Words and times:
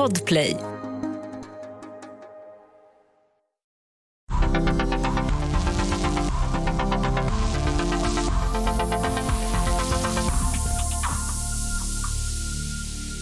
Podplay. 0.00 0.56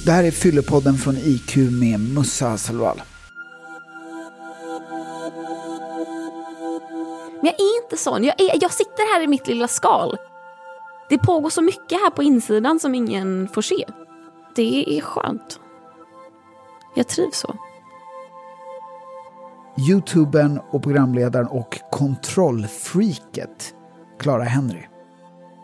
Det 0.05 0.13
här 0.13 0.25
är 0.25 0.31
Fyllepodden 0.31 0.95
från 0.95 1.17
IQ 1.17 1.57
med 1.57 2.01
Mussa 2.01 2.59
Salwal. 2.59 3.03
Men 7.41 7.47
jag 7.47 7.55
är 7.55 7.83
inte 7.83 7.97
sån. 7.97 8.25
Jag, 8.25 8.41
är, 8.41 8.59
jag 8.63 8.73
sitter 8.73 9.15
här 9.15 9.23
i 9.23 9.27
mitt 9.27 9.47
lilla 9.47 9.69
skal. 9.69 10.17
Det 11.09 11.19
pågår 11.19 11.51
så 11.51 11.63
mycket 11.63 12.01
här 12.01 12.11
på 12.11 12.23
insidan 12.23 12.81
som 12.81 12.95
ingen 12.95 13.49
får 13.49 13.63
se. 13.63 13.85
Det 14.55 14.99
är 14.99 15.01
skönt. 15.01 15.61
Jag 16.99 17.09
trivs 17.09 17.39
så. 17.39 17.55
Youtubern 19.89 20.61
och 20.71 20.83
programledaren 20.83 21.47
och 21.47 21.81
kontrollfreaket 21.91 23.75
Clara 24.19 24.45
Henry. 24.45 24.83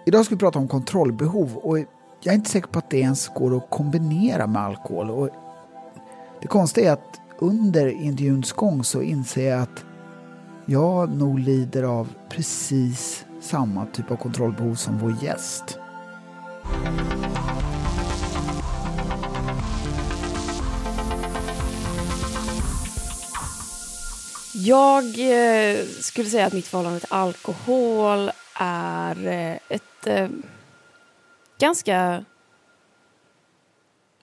Idag 0.06 0.24
ska 0.24 0.34
vi 0.34 0.38
prata 0.38 0.58
om 0.58 0.68
kontrollbehov 0.68 1.56
och 1.56 1.78
jag 1.78 1.86
är 2.26 2.34
inte 2.34 2.50
säker 2.50 2.68
på 2.68 2.78
att 2.78 2.90
det 2.90 2.98
ens 2.98 3.28
går 3.28 3.56
att 3.56 3.70
kombinera 3.70 4.46
med 4.46 4.62
alkohol. 4.62 5.10
Och 5.10 5.28
det 6.40 6.46
konstiga 6.46 6.88
är 6.88 6.92
att 6.92 7.20
under 7.38 7.86
intervjuns 7.86 8.52
gång 8.52 8.84
så 8.84 9.02
inser 9.02 9.50
jag 9.50 9.62
att 9.62 9.84
jag 10.66 11.16
nog 11.16 11.38
lider 11.38 11.82
av 11.82 12.08
precis 12.28 13.26
samma 13.40 13.86
typ 13.86 14.10
av 14.10 14.16
kontrollbehov 14.16 14.74
som 14.74 14.98
vår 14.98 15.16
gäst. 15.22 15.78
Jag 24.64 25.04
eh, 25.04 25.84
skulle 25.86 26.28
säga 26.28 26.46
att 26.46 26.52
mitt 26.52 26.66
förhållande 26.66 27.00
till 27.00 27.12
alkohol 27.12 28.30
är 28.54 29.26
eh, 29.26 29.58
ett 29.68 30.06
eh, 30.06 30.28
ganska... 31.58 32.24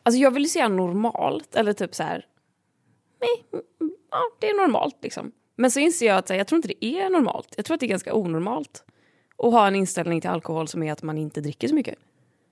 Alltså 0.04 0.20
jag 0.20 0.32
vill 0.32 0.52
säga 0.52 0.68
normalt, 0.68 1.56
eller 1.56 1.74
typ 1.74 1.96
så 1.96 2.04
här... 2.04 2.26
Nej, 3.22 3.46
mm, 3.54 3.66
mm, 3.82 3.96
ja, 4.12 4.22
det 4.40 4.50
är 4.50 4.58
normalt 4.58 4.98
liksom. 5.02 5.32
Men 5.56 5.72
så 5.72 5.80
inser 5.80 6.06
jag 6.06 6.18
att 6.18 6.30
här, 6.30 6.36
jag 6.36 6.48
tror 6.48 6.58
inte 6.58 6.68
det 6.68 6.86
är 6.86 7.10
normalt. 7.10 7.54
Jag 7.56 7.66
tror 7.66 7.76
att 7.76 7.80
det 7.80 7.86
är 7.86 7.90
ganska 7.90 8.14
onormalt 8.14 8.84
att 9.38 9.52
ha 9.52 9.68
en 9.68 9.76
inställning 9.76 10.22
till 10.22 10.30
alkohol 10.30 10.68
som 10.68 10.84
är 10.84 10.92
att 10.92 11.04
man 11.04 11.18
inte 11.18 11.42
dricker 11.42 11.68
så 11.68 11.76
mycket. 11.76 11.96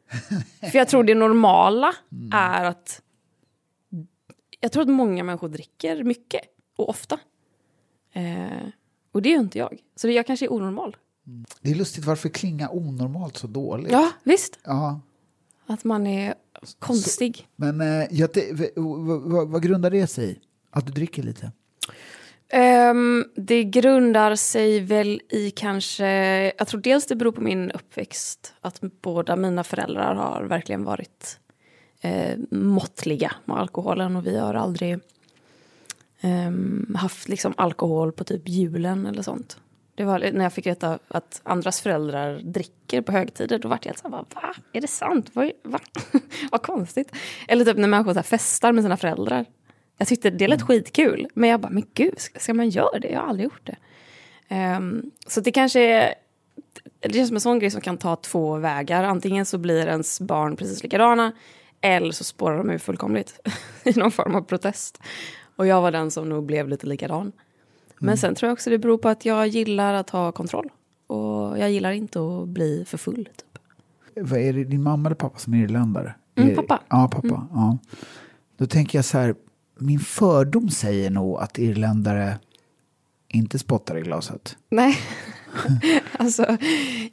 För 0.71 0.77
jag 0.77 0.87
tror 0.87 1.03
det 1.03 1.15
normala 1.15 1.95
är 2.33 2.65
att... 2.65 3.01
Jag 4.59 4.71
tror 4.71 4.83
att 4.83 4.89
många 4.89 5.23
människor 5.23 5.49
dricker 5.49 6.03
mycket 6.03 6.41
och 6.75 6.89
ofta. 6.89 7.19
Eh, 8.13 8.67
och 9.11 9.21
det 9.21 9.29
är 9.29 9.33
ju 9.33 9.39
inte 9.39 9.57
jag. 9.57 9.77
Så 9.95 10.07
det, 10.07 10.13
jag 10.13 10.25
kanske 10.27 10.45
är 10.45 10.53
onormal. 10.53 10.95
Det 11.61 11.71
är 11.71 11.75
lustigt, 11.75 12.05
varför 12.05 12.29
klingar 12.29 12.75
onormalt 12.75 13.37
så 13.37 13.47
dåligt? 13.47 13.91
Ja, 13.91 14.11
visst. 14.23 14.59
Ja, 14.63 14.99
Att 15.65 15.83
man 15.83 16.07
är 16.07 16.33
konstig. 16.79 17.47
men 17.55 17.81
eh, 17.81 18.07
jag, 18.11 18.29
vad, 18.75 19.49
vad 19.49 19.63
grundar 19.63 19.89
det 19.89 20.07
sig 20.07 20.31
i? 20.31 20.39
Att 20.71 20.85
du 20.85 20.91
dricker 20.91 21.23
lite? 21.23 21.51
Ehm, 22.51 23.25
det 23.35 23.63
grundar 23.63 24.35
sig 24.35 24.79
väl 24.79 25.21
i 25.29 25.51
kanske, 25.51 26.07
jag 26.57 26.67
tror 26.67 26.81
dels 26.81 27.05
det 27.05 27.15
beror 27.15 27.31
på 27.31 27.41
min 27.41 27.71
uppväxt, 27.71 28.53
att 28.61 28.81
båda 29.01 29.35
mina 29.35 29.63
föräldrar 29.63 30.15
har 30.15 30.43
verkligen 30.43 30.83
varit 30.83 31.39
eh, 32.01 32.37
måttliga 32.51 33.31
med 33.45 33.57
alkoholen 33.57 34.15
och 34.15 34.27
vi 34.27 34.37
har 34.37 34.53
aldrig 34.53 34.99
ehm, 36.21 36.95
haft 36.99 37.29
liksom 37.29 37.53
alkohol 37.57 38.11
på 38.11 38.23
typ 38.23 38.49
julen 38.49 39.05
eller 39.05 39.21
sånt. 39.21 39.57
Det 39.95 40.05
var 40.05 40.19
när 40.19 40.43
jag 40.43 40.53
fick 40.53 40.65
veta 40.65 40.99
att 41.07 41.41
andras 41.43 41.81
föräldrar 41.81 42.39
dricker 42.43 43.01
på 43.01 43.11
högtider, 43.11 43.59
då 43.59 43.67
vart 43.67 43.85
jag 43.85 43.89
helt 43.89 44.01
såhär, 44.01 44.11
va? 44.11 44.53
Är 44.73 44.81
det 44.81 44.87
sant? 44.87 45.29
Vad, 45.33 45.51
va? 45.63 45.79
Vad 46.51 46.61
konstigt. 46.61 47.11
Eller 47.47 47.65
typ 47.65 47.77
när 47.77 47.87
människor 47.87 48.13
så 48.13 48.23
festar 48.23 48.71
med 48.71 48.83
sina 48.83 48.97
föräldrar. 48.97 49.45
Jag 49.97 50.07
tyckte 50.07 50.29
det 50.29 50.47
lät 50.47 50.61
skitkul, 50.61 51.27
men 51.33 51.49
jag 51.49 51.59
bara, 51.59 51.71
men 51.71 51.85
gud, 51.93 52.19
ska, 52.19 52.53
man 52.53 52.69
göra 52.69 52.99
det? 52.99 53.07
Jag 53.07 53.19
har 53.19 53.27
aldrig 53.27 53.43
gjort 53.43 53.61
det. 53.65 53.75
Ehm, 54.47 55.11
så 55.27 55.41
det 55.41 55.51
kanske 55.51 55.81
är, 55.81 56.13
det 56.99 57.13
känns 57.13 57.27
som 57.27 57.37
en 57.37 57.41
sån 57.41 57.59
grej 57.59 57.71
som 57.71 57.81
kan 57.81 57.97
ta 57.97 58.15
två 58.15 58.57
vägar. 58.57 59.03
Antingen 59.03 59.45
så 59.45 59.57
blir 59.57 59.87
ens 59.87 60.21
barn 60.21 60.55
precis 60.55 60.83
likadana, 60.83 61.31
eller 61.81 62.11
så 62.11 62.23
spårar 62.23 62.57
de 62.57 62.69
ur 62.69 62.77
fullkomligt 62.77 63.39
i 63.83 63.91
någon 63.91 64.11
form 64.11 64.35
av 64.35 64.41
protest. 64.41 64.99
Och 65.59 65.67
jag 65.67 65.81
var 65.81 65.91
den 65.91 66.11
som 66.11 66.29
nog 66.29 66.45
blev 66.45 66.69
lite 66.69 66.87
likadan. 66.87 67.31
Men 67.97 68.17
sen 68.17 68.35
tror 68.35 68.47
jag 68.47 68.53
också 68.53 68.69
det 68.69 68.77
beror 68.77 68.97
på 68.97 69.09
att 69.09 69.25
jag 69.25 69.47
gillar 69.47 69.93
att 69.93 70.09
ha 70.09 70.31
kontroll. 70.31 70.69
Och 71.07 71.59
jag 71.59 71.71
gillar 71.71 71.91
inte 71.91 72.19
att 72.19 72.47
bli 72.47 72.85
för 72.87 72.97
full. 72.97 73.25
Typ. 73.25 73.59
Vad 74.15 74.39
är 74.39 74.53
det 74.53 74.63
din 74.63 74.83
mamma 74.83 75.09
eller 75.09 75.15
pappa 75.15 75.39
som 75.39 75.53
är 75.53 75.63
irländare? 75.63 76.13
Mm, 76.35 76.55
pappa. 76.55 76.79
Ja, 76.89 77.09
pappa. 77.11 77.47
Ja. 77.53 77.77
Då 78.57 78.65
tänker 78.65 78.97
jag 78.97 79.05
så 79.05 79.17
här, 79.17 79.35
min 79.79 79.99
fördom 79.99 80.69
säger 80.69 81.09
nog 81.09 81.39
att 81.39 81.57
irländare 81.57 82.39
inte 83.27 83.59
spottar 83.59 83.97
i 83.97 84.01
glaset. 84.01 84.57
Nej, 84.69 84.97
alltså 86.11 86.57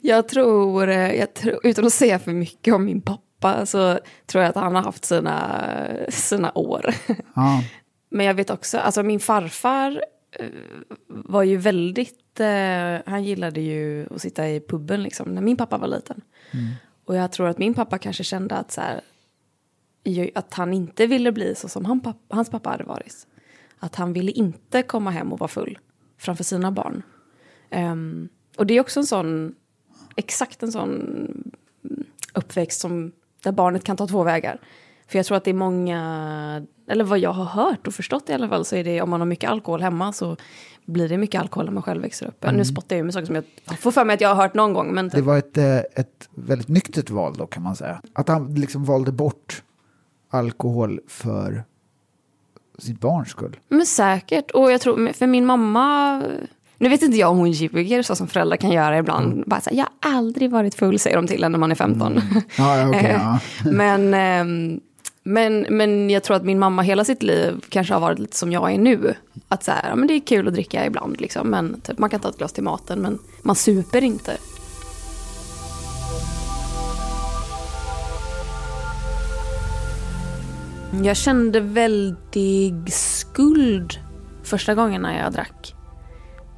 jag 0.01 0.27
tror, 0.27 0.87
eh, 0.89 1.15
jag 1.15 1.33
tror, 1.33 1.59
utan 1.63 1.85
att 1.85 1.93
säga 1.93 2.19
för 2.19 2.33
mycket 2.33 2.73
om 2.73 2.85
min 2.85 3.01
pappa 3.01 3.65
så 3.65 3.99
tror 4.25 4.43
jag 4.43 4.49
att 4.49 4.55
han 4.55 4.75
har 4.75 4.83
haft 4.83 5.05
sina, 5.05 5.61
sina 6.09 6.51
år. 6.57 6.95
Ja. 7.33 7.63
Men 8.09 8.25
jag 8.25 8.33
vet 8.33 8.49
också, 8.49 8.77
alltså 8.77 9.03
min 9.03 9.19
farfar 9.19 10.03
eh, 10.31 10.49
var 11.07 11.43
ju 11.43 11.57
väldigt, 11.57 12.39
eh, 12.39 12.97
han 13.05 13.23
gillade 13.23 13.61
ju 13.61 14.07
att 14.11 14.21
sitta 14.21 14.49
i 14.49 14.59
puben 14.59 15.03
liksom 15.03 15.35
när 15.35 15.41
min 15.41 15.57
pappa 15.57 15.77
var 15.77 15.87
liten. 15.87 16.21
Och 17.05 17.15
jag 17.15 17.31
tror 17.31 17.47
att 17.47 17.57
min 17.57 17.73
pappa 17.73 17.97
kanske 17.97 18.23
kände 18.23 18.55
att 18.55 18.71
så 18.71 18.81
här, 18.81 19.01
att 20.35 20.53
han 20.53 20.73
inte 20.73 21.07
ville 21.07 21.31
bli 21.31 21.55
så 21.55 21.69
som 21.69 21.85
han, 21.85 22.13
hans 22.29 22.49
pappa 22.49 22.69
hade 22.69 22.83
varit. 22.83 23.27
Att 23.79 23.95
han 23.95 24.13
ville 24.13 24.31
inte 24.31 24.83
komma 24.83 25.11
hem 25.11 25.33
och 25.33 25.39
vara 25.39 25.47
full 25.47 25.79
framför 26.17 26.43
sina 26.43 26.71
barn. 26.71 27.03
Ehm, 27.69 28.29
och 28.57 28.65
det 28.65 28.73
är 28.73 28.81
också 28.81 28.99
en 28.99 29.05
sån, 29.05 29.55
exakt 30.15 30.63
en 30.63 30.71
sån 30.71 31.51
uppväxt 32.33 32.79
som, 32.79 33.11
där 33.43 33.51
barnet 33.51 33.83
kan 33.83 33.97
ta 33.97 34.07
två 34.07 34.23
vägar. 34.23 34.59
För 35.07 35.19
jag 35.19 35.25
tror 35.25 35.37
att 35.37 35.43
det 35.43 35.51
är 35.51 35.53
många, 35.53 36.65
eller 36.87 37.03
vad 37.03 37.19
jag 37.19 37.33
har 37.33 37.45
hört 37.45 37.87
och 37.87 37.93
förstått 37.93 38.29
i 38.29 38.33
alla 38.33 38.49
fall, 38.49 38.65
så 38.65 38.75
är 38.75 38.83
det 38.83 39.01
om 39.01 39.09
man 39.09 39.21
har 39.21 39.25
mycket 39.25 39.49
alkohol 39.49 39.81
hemma 39.81 40.13
så 40.13 40.37
blir 40.85 41.09
det 41.09 41.17
mycket 41.17 41.41
alkohol 41.41 41.65
när 41.65 41.71
man 41.73 41.83
själv 41.83 42.01
växer 42.01 42.27
upp. 42.27 42.45
Nu 42.53 42.65
spottar 42.65 42.95
jag 42.95 42.97
ju 42.97 43.03
med 43.03 43.13
saker 43.13 43.25
som 43.25 43.35
jag 43.35 43.79
får 43.79 43.91
för 43.91 44.05
mig 44.05 44.13
att 44.13 44.21
jag 44.21 44.29
har 44.29 44.35
hört 44.35 44.53
någon 44.53 44.73
gång. 44.73 44.93
Men 44.93 45.09
Det 45.09 45.21
var 45.21 45.37
ett, 45.37 45.57
eh, 45.57 45.77
ett 45.77 46.29
väldigt 46.35 46.67
nyktert 46.67 47.09
val 47.09 47.35
då 47.37 47.47
kan 47.47 47.63
man 47.63 47.75
säga. 47.75 48.01
Att 48.13 48.27
han 48.29 48.55
liksom 48.55 48.85
valde 48.85 49.11
bort 49.11 49.63
alkohol 50.29 50.99
för 51.07 51.63
sitt 52.77 52.99
barns 52.99 53.29
skull. 53.29 53.57
Men 53.69 53.85
säkert. 53.85 54.51
Och 54.51 54.71
jag 54.71 54.81
tror, 54.81 55.13
för 55.13 55.27
min 55.27 55.45
mamma... 55.45 56.21
Nu 56.79 56.89
vet 56.89 57.01
inte 57.01 57.17
jag 57.17 57.31
om 57.31 57.37
hon 57.37 57.51
ljuger 57.51 58.01
så 58.01 58.15
som 58.15 58.27
föräldrar 58.27 58.57
kan 58.57 58.71
göra 58.71 58.97
ibland. 58.97 59.43
Bara 59.47 59.61
så 59.61 59.69
här, 59.69 59.77
jag 59.77 59.85
har 59.85 60.17
aldrig 60.17 60.51
varit 60.51 60.75
full, 60.75 60.99
säger 60.99 61.15
de 61.15 61.27
till 61.27 61.43
en 61.43 61.51
när 61.51 61.59
man 61.59 61.71
är 61.71 61.75
15. 61.75 62.21
Ja, 62.57 62.77
ja, 62.77 62.89
okej, 62.89 63.15
ja. 63.19 63.39
men, 63.71 64.13
ehm, 64.13 64.79
men, 65.27 65.65
men 65.69 66.09
jag 66.09 66.23
tror 66.23 66.37
att 66.37 66.43
min 66.43 66.59
mamma 66.59 66.81
hela 66.81 67.03
sitt 67.03 67.23
liv 67.23 67.65
kanske 67.69 67.93
har 67.93 68.01
varit 68.01 68.19
lite 68.19 68.37
som 68.37 68.51
jag 68.51 68.73
är 68.73 68.77
nu. 68.77 69.13
Att 69.47 69.63
så 69.63 69.71
här, 69.71 69.89
ja, 69.89 69.95
men 69.95 70.07
det 70.07 70.13
är 70.13 70.19
kul 70.19 70.47
att 70.47 70.53
dricka 70.53 70.85
ibland, 70.85 71.21
liksom, 71.21 71.49
men 71.49 71.81
typ, 71.81 71.97
man 71.97 72.09
kan 72.09 72.19
ta 72.19 72.29
ett 72.29 72.37
glas 72.37 72.53
till 72.53 72.63
maten, 72.63 73.01
men 73.01 73.19
man 73.41 73.55
super 73.55 74.03
inte. 74.03 74.37
Jag 81.03 81.17
kände 81.17 81.59
väldig 81.59 82.93
skuld 82.93 83.99
första 84.43 84.75
gången 84.75 85.01
när 85.01 85.23
jag 85.23 85.33
drack. 85.33 85.75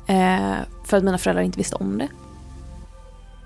Eh, 0.08 0.58
för 0.86 0.98
att 0.98 1.04
mina 1.04 1.18
föräldrar 1.18 1.44
inte 1.44 1.58
visste 1.58 1.76
om 1.76 1.98
det. 1.98 2.08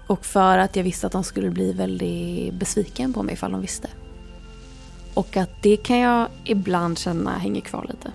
Och 0.07 0.25
för 0.25 0.57
att 0.57 0.75
jag 0.75 0.83
visste 0.83 1.07
att 1.07 1.13
de 1.13 1.23
skulle 1.23 1.49
bli 1.49 1.73
väldigt 1.73 2.53
besviken 2.53 3.13
på 3.13 3.23
mig 3.23 3.33
ifall 3.33 3.51
de 3.51 3.61
visste. 3.61 3.89
Och 5.13 5.37
att 5.37 5.49
det 5.61 5.77
kan 5.77 5.99
jag 5.99 6.27
ibland 6.43 6.97
känna 6.97 7.37
hänger 7.37 7.61
kvar 7.61 7.85
lite. 7.89 8.11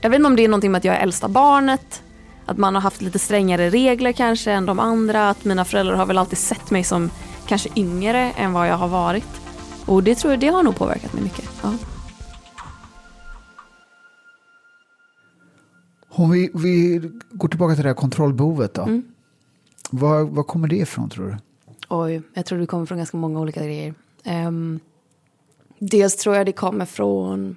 Jag 0.00 0.10
vet 0.10 0.18
inte 0.18 0.26
om 0.26 0.36
det 0.36 0.44
är 0.44 0.48
någonting 0.48 0.72
med 0.72 0.78
att 0.78 0.84
jag 0.84 0.96
är 0.96 1.00
äldsta 1.00 1.28
barnet. 1.28 2.02
Att 2.46 2.58
man 2.58 2.74
har 2.74 2.82
haft 2.82 3.02
lite 3.02 3.18
strängare 3.18 3.70
regler 3.70 4.12
kanske 4.12 4.52
än 4.52 4.66
de 4.66 4.78
andra. 4.78 5.30
Att 5.30 5.44
mina 5.44 5.64
föräldrar 5.64 5.94
har 5.94 6.06
väl 6.06 6.18
alltid 6.18 6.38
sett 6.38 6.70
mig 6.70 6.84
som 6.84 7.10
kanske 7.46 7.68
yngre 7.76 8.32
än 8.32 8.52
vad 8.52 8.68
jag 8.68 8.76
har 8.76 8.88
varit. 8.88 9.40
Och 9.86 10.02
det 10.02 10.14
tror 10.14 10.32
jag, 10.32 10.40
det 10.40 10.48
har 10.48 10.62
nog 10.62 10.76
påverkat 10.76 11.12
mig 11.12 11.22
mycket. 11.22 11.50
Ja. 11.62 11.74
Om 16.08 16.30
vi, 16.30 16.50
vi 16.54 17.00
går 17.30 17.48
tillbaka 17.48 17.74
till 17.74 17.82
det 17.82 17.88
här 17.88 17.94
kontrollbehovet 17.94 18.74
då. 18.74 18.82
Mm. 18.82 19.02
Var, 19.90 20.22
var 20.22 20.42
kommer 20.42 20.68
det 20.68 20.76
ifrån 20.76 21.10
tror 21.10 21.26
du? 21.26 21.36
Oj, 21.88 22.22
jag 22.34 22.46
tror 22.46 22.58
det 22.58 22.66
kommer 22.66 22.86
från 22.86 22.98
ganska 22.98 23.16
många 23.16 23.40
olika 23.40 23.64
grejer. 23.64 23.94
Ehm, 24.24 24.80
Dels 25.78 26.16
tror 26.16 26.36
jag 26.36 26.46
det 26.46 26.52
kommer 26.52 26.84
från 26.84 27.56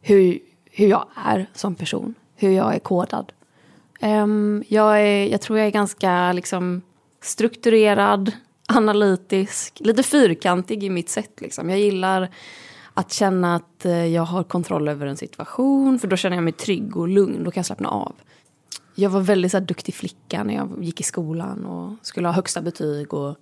hur, 0.00 0.38
hur 0.70 0.86
jag 0.86 1.06
är 1.24 1.46
som 1.54 1.74
person. 1.74 2.14
Hur 2.34 2.50
jag 2.50 2.74
är 2.74 2.78
kodad. 2.78 3.32
Um, 4.02 4.64
jag, 4.68 5.00
är, 5.00 5.26
jag 5.26 5.40
tror 5.40 5.58
jag 5.58 5.66
är 5.66 5.70
ganska 5.70 6.32
liksom, 6.32 6.82
strukturerad, 7.20 8.32
analytisk, 8.66 9.80
lite 9.80 10.02
fyrkantig 10.02 10.84
i 10.84 10.90
mitt 10.90 11.08
sätt. 11.08 11.40
Liksom. 11.40 11.70
Jag 11.70 11.78
gillar 11.78 12.30
att 12.94 13.12
känna 13.12 13.56
att 13.56 13.84
eh, 13.84 14.06
jag 14.06 14.22
har 14.22 14.42
kontroll 14.42 14.88
över 14.88 15.06
en 15.06 15.16
situation 15.16 15.98
för 15.98 16.08
då 16.08 16.16
känner 16.16 16.36
jag 16.36 16.44
mig 16.44 16.52
trygg 16.52 16.96
och 16.96 17.08
lugn, 17.08 17.44
då 17.44 17.50
kan 17.50 17.60
jag 17.60 17.66
slappna 17.66 17.88
av. 17.88 18.14
Jag 18.94 19.10
var 19.10 19.20
väldigt 19.20 19.50
så 19.50 19.58
här, 19.58 19.64
duktig 19.64 19.94
flicka 19.94 20.44
när 20.44 20.54
jag 20.54 20.84
gick 20.84 21.00
i 21.00 21.02
skolan 21.02 21.66
och 21.66 22.06
skulle 22.06 22.28
ha 22.28 22.32
högsta 22.32 22.62
betyg 22.62 23.14
och 23.14 23.36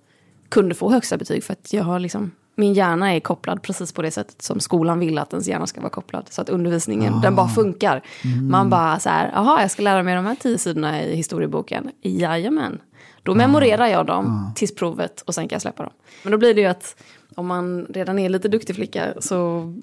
kunde 0.49 0.75
få 0.75 0.91
högsta 0.91 1.17
betyg 1.17 1.43
för 1.43 1.53
att 1.53 1.73
jag 1.73 1.83
har 1.83 1.99
liksom 1.99 2.31
min 2.55 2.73
hjärna 2.73 3.15
är 3.15 3.19
kopplad 3.19 3.61
precis 3.61 3.93
på 3.93 4.01
det 4.01 4.11
sättet 4.11 4.41
som 4.41 4.59
skolan 4.59 4.99
vill 4.99 5.17
att 5.17 5.33
ens 5.33 5.47
hjärna 5.47 5.67
ska 5.67 5.81
vara 5.81 5.89
kopplad. 5.89 6.27
Så 6.29 6.41
att 6.41 6.49
undervisningen, 6.49 7.13
ah. 7.13 7.21
den 7.21 7.35
bara 7.35 7.47
funkar. 7.47 8.03
Mm. 8.23 8.51
Man 8.51 8.69
bara 8.69 8.99
så 8.99 9.09
här, 9.09 9.31
jaha, 9.33 9.61
jag 9.61 9.71
ska 9.71 9.81
lära 9.81 10.03
mig 10.03 10.15
de 10.15 10.25
här 10.25 10.35
tio 10.35 10.57
sidorna 10.57 11.03
i 11.03 11.15
historieboken. 11.15 11.91
Jajamän. 12.01 12.81
Då 13.23 13.35
memorerar 13.35 13.87
jag 13.87 14.05
dem 14.05 14.25
ah. 14.25 14.55
tills 14.55 14.75
provet 14.75 15.21
och 15.21 15.35
sen 15.35 15.47
kan 15.47 15.55
jag 15.55 15.61
släppa 15.61 15.83
dem. 15.83 15.93
Men 16.23 16.31
då 16.31 16.37
blir 16.37 16.53
det 16.53 16.61
ju 16.61 16.67
att 16.67 16.95
om 17.35 17.47
man 17.47 17.85
redan 17.85 18.19
är 18.19 18.29
lite 18.29 18.47
duktig 18.47 18.75
flicka 18.75 19.13
så 19.19 19.73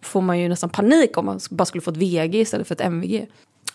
får 0.00 0.20
man 0.20 0.38
ju 0.38 0.48
nästan 0.48 0.70
panik 0.70 1.18
om 1.18 1.26
man 1.26 1.40
bara 1.50 1.64
skulle 1.64 1.82
få 1.82 1.90
ett 1.90 1.96
VG 1.96 2.40
istället 2.40 2.68
för 2.68 2.74
ett 2.74 2.80
MVG. 2.80 3.26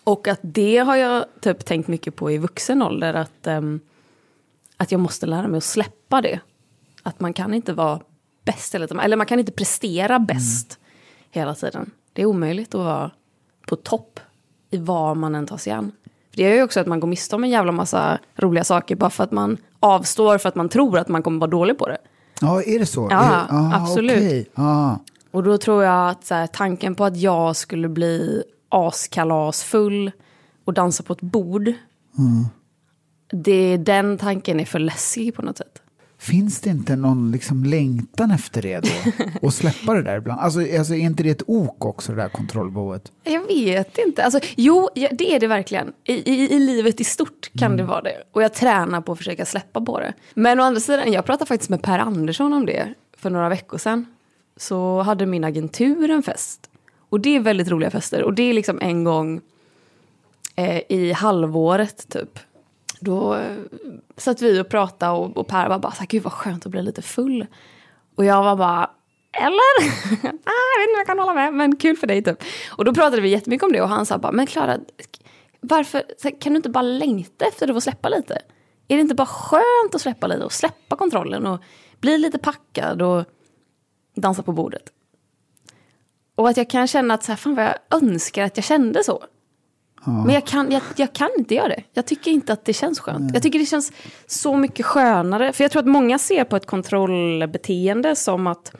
Och 0.04 0.28
att 0.28 0.40
det 0.42 0.78
har 0.78 0.96
jag 0.96 1.24
typ 1.40 1.64
tänkt 1.64 1.88
mycket 1.88 2.16
på 2.16 2.30
i 2.30 2.38
vuxen 2.38 2.82
ålder. 2.82 3.14
Att, 3.14 3.46
um, 3.46 3.80
att 4.76 4.92
jag 4.92 5.00
måste 5.00 5.26
lära 5.26 5.48
mig 5.48 5.58
att 5.58 5.64
släppa 5.64 6.20
det. 6.20 6.40
Att 7.08 7.20
man 7.20 7.32
kan 7.32 7.54
inte 7.54 7.72
vara 7.72 8.00
bäst 8.44 8.72
tiden. 8.72 9.00
Eller 9.00 9.16
man 9.16 9.26
kan 9.26 9.38
inte 9.38 9.52
prestera 9.52 10.14
mm. 10.14 10.26
bäst 10.26 10.78
mm. 10.78 10.88
hela 11.30 11.54
tiden. 11.54 11.90
Det 12.12 12.22
är 12.22 12.26
omöjligt 12.26 12.74
att 12.74 12.84
vara 12.84 13.10
på 13.66 13.76
topp 13.76 14.20
i 14.70 14.76
vad 14.76 15.16
man 15.16 15.34
än 15.34 15.46
tar 15.46 15.56
sig 15.56 15.72
an. 15.72 15.92
Det 16.34 16.42
gör 16.42 16.54
ju 16.54 16.62
också 16.62 16.80
att 16.80 16.86
man 16.86 17.00
går 17.00 17.08
miste 17.08 17.36
om 17.36 17.44
en 17.44 17.50
jävla 17.50 17.72
massa 17.72 18.18
roliga 18.36 18.64
saker 18.64 18.96
bara 18.96 19.10
för 19.10 19.24
att 19.24 19.32
man 19.32 19.56
avstår 19.80 20.38
för 20.38 20.48
att 20.48 20.54
man 20.54 20.68
tror 20.68 20.98
att 20.98 21.08
man 21.08 21.22
kommer 21.22 21.40
vara 21.40 21.50
dålig 21.50 21.78
på 21.78 21.88
det. 21.88 21.98
Ja, 22.40 22.62
är 22.62 22.78
det 22.78 22.86
så? 22.86 23.08
Ja, 23.10 23.46
det, 23.48 23.54
ah, 23.54 23.74
absolut. 23.74 24.16
Okay. 24.16 24.44
Ah. 24.54 24.96
Och 25.30 25.42
då 25.42 25.58
tror 25.58 25.84
jag 25.84 26.10
att 26.10 26.30
här, 26.30 26.46
tanken 26.46 26.94
på 26.94 27.04
att 27.04 27.16
jag 27.16 27.56
skulle 27.56 27.88
bli 27.88 28.42
askalasfull 28.68 30.10
och 30.64 30.74
dansa 30.74 31.02
på 31.02 31.12
ett 31.12 31.20
bord. 31.20 31.72
Mm. 32.18 32.46
Det, 33.30 33.76
den 33.76 34.18
tanken 34.18 34.60
är 34.60 34.64
för 34.64 34.78
läskig 34.78 35.34
på 35.34 35.42
något 35.42 35.58
sätt. 35.58 35.82
Finns 36.20 36.60
det 36.60 36.70
inte 36.70 36.96
någon 36.96 37.32
liksom 37.32 37.64
längtan 37.64 38.30
efter 38.30 38.62
det 38.62 38.80
då? 38.80 39.12
Och 39.46 39.54
släppa 39.54 39.94
det 39.94 40.02
där 40.02 40.18
ibland? 40.18 40.40
Alltså, 40.40 40.60
alltså 40.78 40.94
är 40.94 40.98
inte 40.98 41.22
det 41.22 41.30
ett 41.30 41.42
ok 41.46 41.84
också, 41.84 42.12
det 42.12 42.22
där 42.22 42.28
kontrollbehovet? 42.28 43.12
Jag 43.24 43.46
vet 43.46 43.98
inte. 43.98 44.24
Alltså, 44.24 44.40
jo, 44.56 44.88
det 44.94 45.34
är 45.34 45.40
det 45.40 45.46
verkligen. 45.46 45.92
I, 46.04 46.12
i, 46.12 46.54
i 46.54 46.58
livet 46.58 47.00
i 47.00 47.04
stort 47.04 47.50
kan 47.58 47.66
mm. 47.66 47.76
det 47.76 47.84
vara 47.84 48.02
det. 48.02 48.22
Och 48.32 48.42
jag 48.42 48.54
tränar 48.54 49.00
på 49.00 49.12
att 49.12 49.18
försöka 49.18 49.46
släppa 49.46 49.80
på 49.80 50.00
det. 50.00 50.14
Men 50.34 50.60
å 50.60 50.62
andra 50.62 50.80
sidan, 50.80 51.12
jag 51.12 51.24
pratade 51.24 51.48
faktiskt 51.48 51.70
med 51.70 51.82
Per 51.82 51.98
Andersson 51.98 52.52
om 52.52 52.66
det 52.66 52.94
för 53.16 53.30
några 53.30 53.48
veckor 53.48 53.78
sedan. 53.78 54.06
Så 54.56 55.02
hade 55.02 55.26
min 55.26 55.44
agentur 55.44 56.10
en 56.10 56.22
fest. 56.22 56.70
Och 57.08 57.20
det 57.20 57.36
är 57.36 57.40
väldigt 57.40 57.68
roliga 57.68 57.90
fester. 57.90 58.22
Och 58.22 58.34
det 58.34 58.42
är 58.42 58.52
liksom 58.52 58.78
en 58.80 59.04
gång 59.04 59.40
eh, 60.56 60.80
i 60.88 61.12
halvåret 61.12 62.08
typ. 62.08 62.38
Då 63.00 63.34
eh, 63.34 63.56
satt 64.16 64.42
vi 64.42 64.60
och 64.60 64.68
pratade 64.68 65.12
och, 65.12 65.36
och 65.36 65.46
Per 65.46 65.68
var 65.68 65.78
bara 65.78 65.92
så 65.92 65.98
här, 65.98 66.06
gud 66.06 66.22
vad 66.22 66.32
skönt 66.32 66.66
att 66.66 66.72
bli 66.72 66.82
lite 66.82 67.02
full. 67.02 67.46
Och 68.16 68.24
jag 68.24 68.42
var 68.42 68.56
bara, 68.56 68.90
eller? 69.32 69.78
ah, 70.44 70.64
jag 70.74 70.80
vet 70.80 70.88
inte 70.88 70.94
om 70.94 70.98
jag 70.98 71.06
kan 71.06 71.18
hålla 71.18 71.34
med, 71.34 71.54
men 71.54 71.76
kul 71.76 71.96
för 71.96 72.06
dig 72.06 72.24
typ. 72.24 72.42
Och 72.70 72.84
då 72.84 72.94
pratade 72.94 73.22
vi 73.22 73.28
jättemycket 73.28 73.64
om 73.64 73.72
det 73.72 73.82
och 73.82 73.88
han 73.88 74.06
sa 74.06 74.18
bara, 74.18 74.32
men 74.32 74.46
Klara, 74.46 74.78
varför 75.60 76.04
kan 76.40 76.52
du 76.52 76.56
inte 76.56 76.70
bara 76.70 76.82
längta 76.82 77.44
efter 77.44 77.68
att 77.68 77.76
få 77.76 77.80
släppa 77.80 78.08
lite? 78.08 78.34
Är 78.88 78.96
det 78.96 79.00
inte 79.00 79.14
bara 79.14 79.26
skönt 79.26 79.94
att 79.94 80.00
släppa 80.00 80.26
lite 80.26 80.44
och 80.44 80.52
släppa 80.52 80.96
kontrollen 80.96 81.46
och 81.46 81.62
bli 82.00 82.18
lite 82.18 82.38
packad 82.38 83.02
och 83.02 83.24
dansa 84.16 84.42
på 84.42 84.52
bordet? 84.52 84.92
Och 86.34 86.48
att 86.48 86.56
jag 86.56 86.70
kan 86.70 86.86
känna 86.86 87.14
att 87.14 87.24
så 87.24 87.32
här, 87.32 87.36
fan 87.36 87.54
vad 87.54 87.64
jag 87.64 88.02
önskar 88.02 88.44
att 88.44 88.56
jag 88.56 88.64
kände 88.64 89.04
så. 89.04 89.24
Ja. 90.04 90.24
Men 90.24 90.34
jag 90.34 90.46
kan, 90.46 90.70
jag, 90.70 90.82
jag, 90.96 91.12
kan 91.12 91.28
inte 91.38 91.54
göra 91.54 91.68
det. 91.68 91.82
Jag 91.92 92.06
tycker 92.06 92.30
inte 92.30 92.52
att 92.52 92.64
det 92.64 92.72
känns 92.72 93.00
skönt. 93.00 93.20
Nej. 93.20 93.30
Jag 93.34 93.42
tycker 93.42 93.58
det 93.58 93.66
känns 93.66 93.92
så 94.26 94.56
mycket 94.56 94.86
skönare. 94.86 95.52
För 95.52 95.64
jag 95.64 95.70
tror 95.70 95.80
att 95.80 95.88
många 95.88 96.18
ser 96.18 96.44
på 96.44 96.56
ett 96.56 96.66
kontrollbeteende 96.66 98.16
som 98.16 98.46
att 98.46 98.74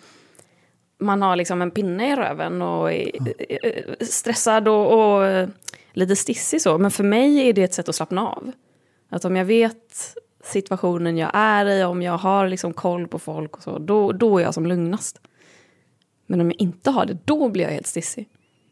man 1.01 1.23
har 1.23 1.37
liksom 1.37 1.63
en 1.63 1.71
pinne 1.71 2.13
i 2.13 2.17
röven 2.17 2.63
och 2.63 2.93
är 2.93 3.11
ja. 3.49 4.07
stressad 4.07 4.69
och, 4.69 5.17
och, 5.17 5.49
lite 5.93 6.17
stissig 6.17 6.63
så. 6.63 6.79
Men 6.79 6.91
för 6.91 7.05
mig 7.05 7.49
är 7.49 7.53
det 7.53 7.63
ett 7.63 7.75
sätt 7.75 7.89
att 7.89 7.95
slappna 7.95 8.29
av. 8.29 8.53
Att 9.11 9.25
om 9.25 9.37
jag 9.37 9.45
vet 9.45 10.15
situationen 10.45 11.17
jag 11.17 11.31
är 11.35 11.67
i, 11.67 11.85
om 11.85 12.03
jag 12.03 12.19
har 12.19 12.49
liksom 12.49 12.73
koll 12.73 13.09
på 13.09 13.19
folk 13.19 13.57
och 13.57 13.63
så, 13.63 13.79
då, 13.79 14.13
då 14.13 14.39
är 14.39 14.43
jag 14.43 14.55
som 14.55 14.67
lugnast. 14.67 15.21
Men 16.27 16.41
om 16.41 16.47
jag 16.47 16.61
inte 16.61 16.91
har 16.91 17.07
det, 17.07 17.19
då 17.25 17.49
blir 17.49 17.65
jag 17.65 17.71
helt 17.71 17.87
stissig. 17.87 18.29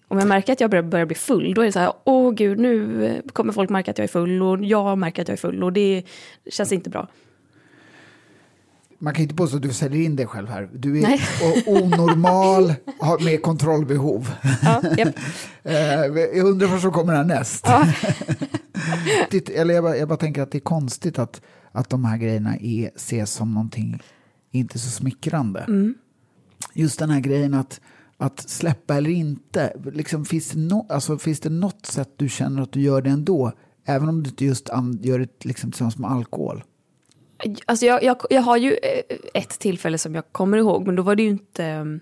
Om 0.09 0.19
jag 0.19 0.29
märker 0.29 0.53
att 0.53 0.61
jag 0.61 0.71
börjar, 0.71 0.83
börjar 0.83 1.07
bli 1.07 1.17
full, 1.17 1.55
då 1.55 1.63
är 1.63 1.67
det 1.67 1.73
så 1.73 1.79
här, 1.79 1.93
åh 2.05 2.33
gud, 2.35 2.59
nu 2.59 3.23
kommer 3.33 3.53
folk 3.53 3.71
märka 3.71 3.91
att 3.91 3.99
jag 3.99 4.05
är 4.05 4.09
full 4.09 4.43
och 4.43 4.65
jag 4.65 4.99
märker 4.99 5.23
att 5.23 5.29
jag 5.29 5.33
är 5.33 5.41
full 5.41 5.63
och 5.63 5.73
det 5.73 6.03
känns 6.51 6.73
inte 6.73 6.91
bra. 6.91 7.09
Man 8.99 9.15
kan 9.15 9.23
inte 9.23 9.35
påstå 9.35 9.57
att 9.57 9.63
du 9.63 9.73
säljer 9.73 10.03
in 10.03 10.17
dig 10.17 10.27
själv 10.27 10.49
här. 10.49 10.69
Du 10.73 11.01
är 11.01 11.21
onormal 11.67 12.75
med 13.21 13.43
kontrollbehov. 13.43 14.33
Ja, 14.63 14.83
yep. 14.99 15.15
Eh, 15.63 15.75
jag 15.75 16.47
undrar 16.47 16.69
vad 16.69 16.81
som 16.81 16.93
kommer 16.93 17.15
härnäst. 17.15 17.65
Ja. 17.69 17.87
Eller 19.55 19.75
jag 19.75 19.85
bara, 19.85 19.97
jag 19.97 20.09
bara 20.09 20.17
tänker 20.19 20.43
att 20.43 20.51
det 20.51 20.59
är 20.59 20.61
konstigt 20.61 21.19
att, 21.19 21.43
att 21.73 21.91
de 21.91 22.05
här 22.05 22.17
grejerna 22.17 22.57
är, 22.57 22.91
ses 22.97 23.33
som 23.33 23.55
någonting 23.55 24.03
inte 24.51 24.79
så 24.79 24.91
smickrande. 24.91 25.61
Mm. 25.61 25.95
Just 26.73 26.99
den 26.99 27.11
här 27.11 27.21
grejen 27.21 27.55
att 27.55 27.81
att 28.19 28.49
släppa 28.51 28.97
eller 28.97 29.11
inte? 29.11 29.77
Liksom, 29.93 30.25
finns, 30.25 30.51
det 30.51 30.59
no, 30.59 30.87
alltså, 30.89 31.19
finns 31.19 31.41
det 31.41 31.51
något 31.51 31.87
sätt 31.87 32.11
du 32.17 32.29
känner 32.29 32.63
att 32.63 32.73
du 32.73 32.81
gör 32.81 33.03
det 33.03 33.11
ändå? 33.11 33.53
Även 33.85 34.09
om 34.09 34.23
du 34.23 34.31
inte 34.31 34.45
just 34.45 34.69
gör 35.01 35.19
det 35.19 35.45
liksom, 35.45 35.71
tillsammans 35.71 35.99
med 35.99 36.11
alkohol? 36.11 36.65
Alltså 37.67 37.87
jag, 37.87 38.03
jag, 38.03 38.17
jag 38.31 38.43
har 38.43 38.57
ju 38.57 38.73
eh, 38.73 39.17
ett 39.35 39.59
tillfälle 39.59 39.99
som 39.99 40.15
jag 40.15 40.33
kommer 40.33 40.59
ihåg, 40.59 40.87
men 40.87 40.97
då 40.97 41.03
var 41.03 41.17
det 41.17 41.23
ju 41.23 41.29
inte 41.29 41.75
um, 41.75 42.01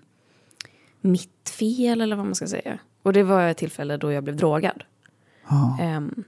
mitt 1.01 1.49
fel 1.49 2.01
eller 2.01 2.15
vad 2.15 2.25
man 2.25 2.35
ska 2.35 2.47
säga. 2.47 2.79
Och 3.03 3.13
det 3.13 3.23
var 3.23 3.47
ett 3.47 3.57
tillfälle 3.57 3.97
då 3.97 4.11
jag 4.11 4.23
blev 4.23 4.35
drogad. 4.35 4.83
Um, 5.97 6.23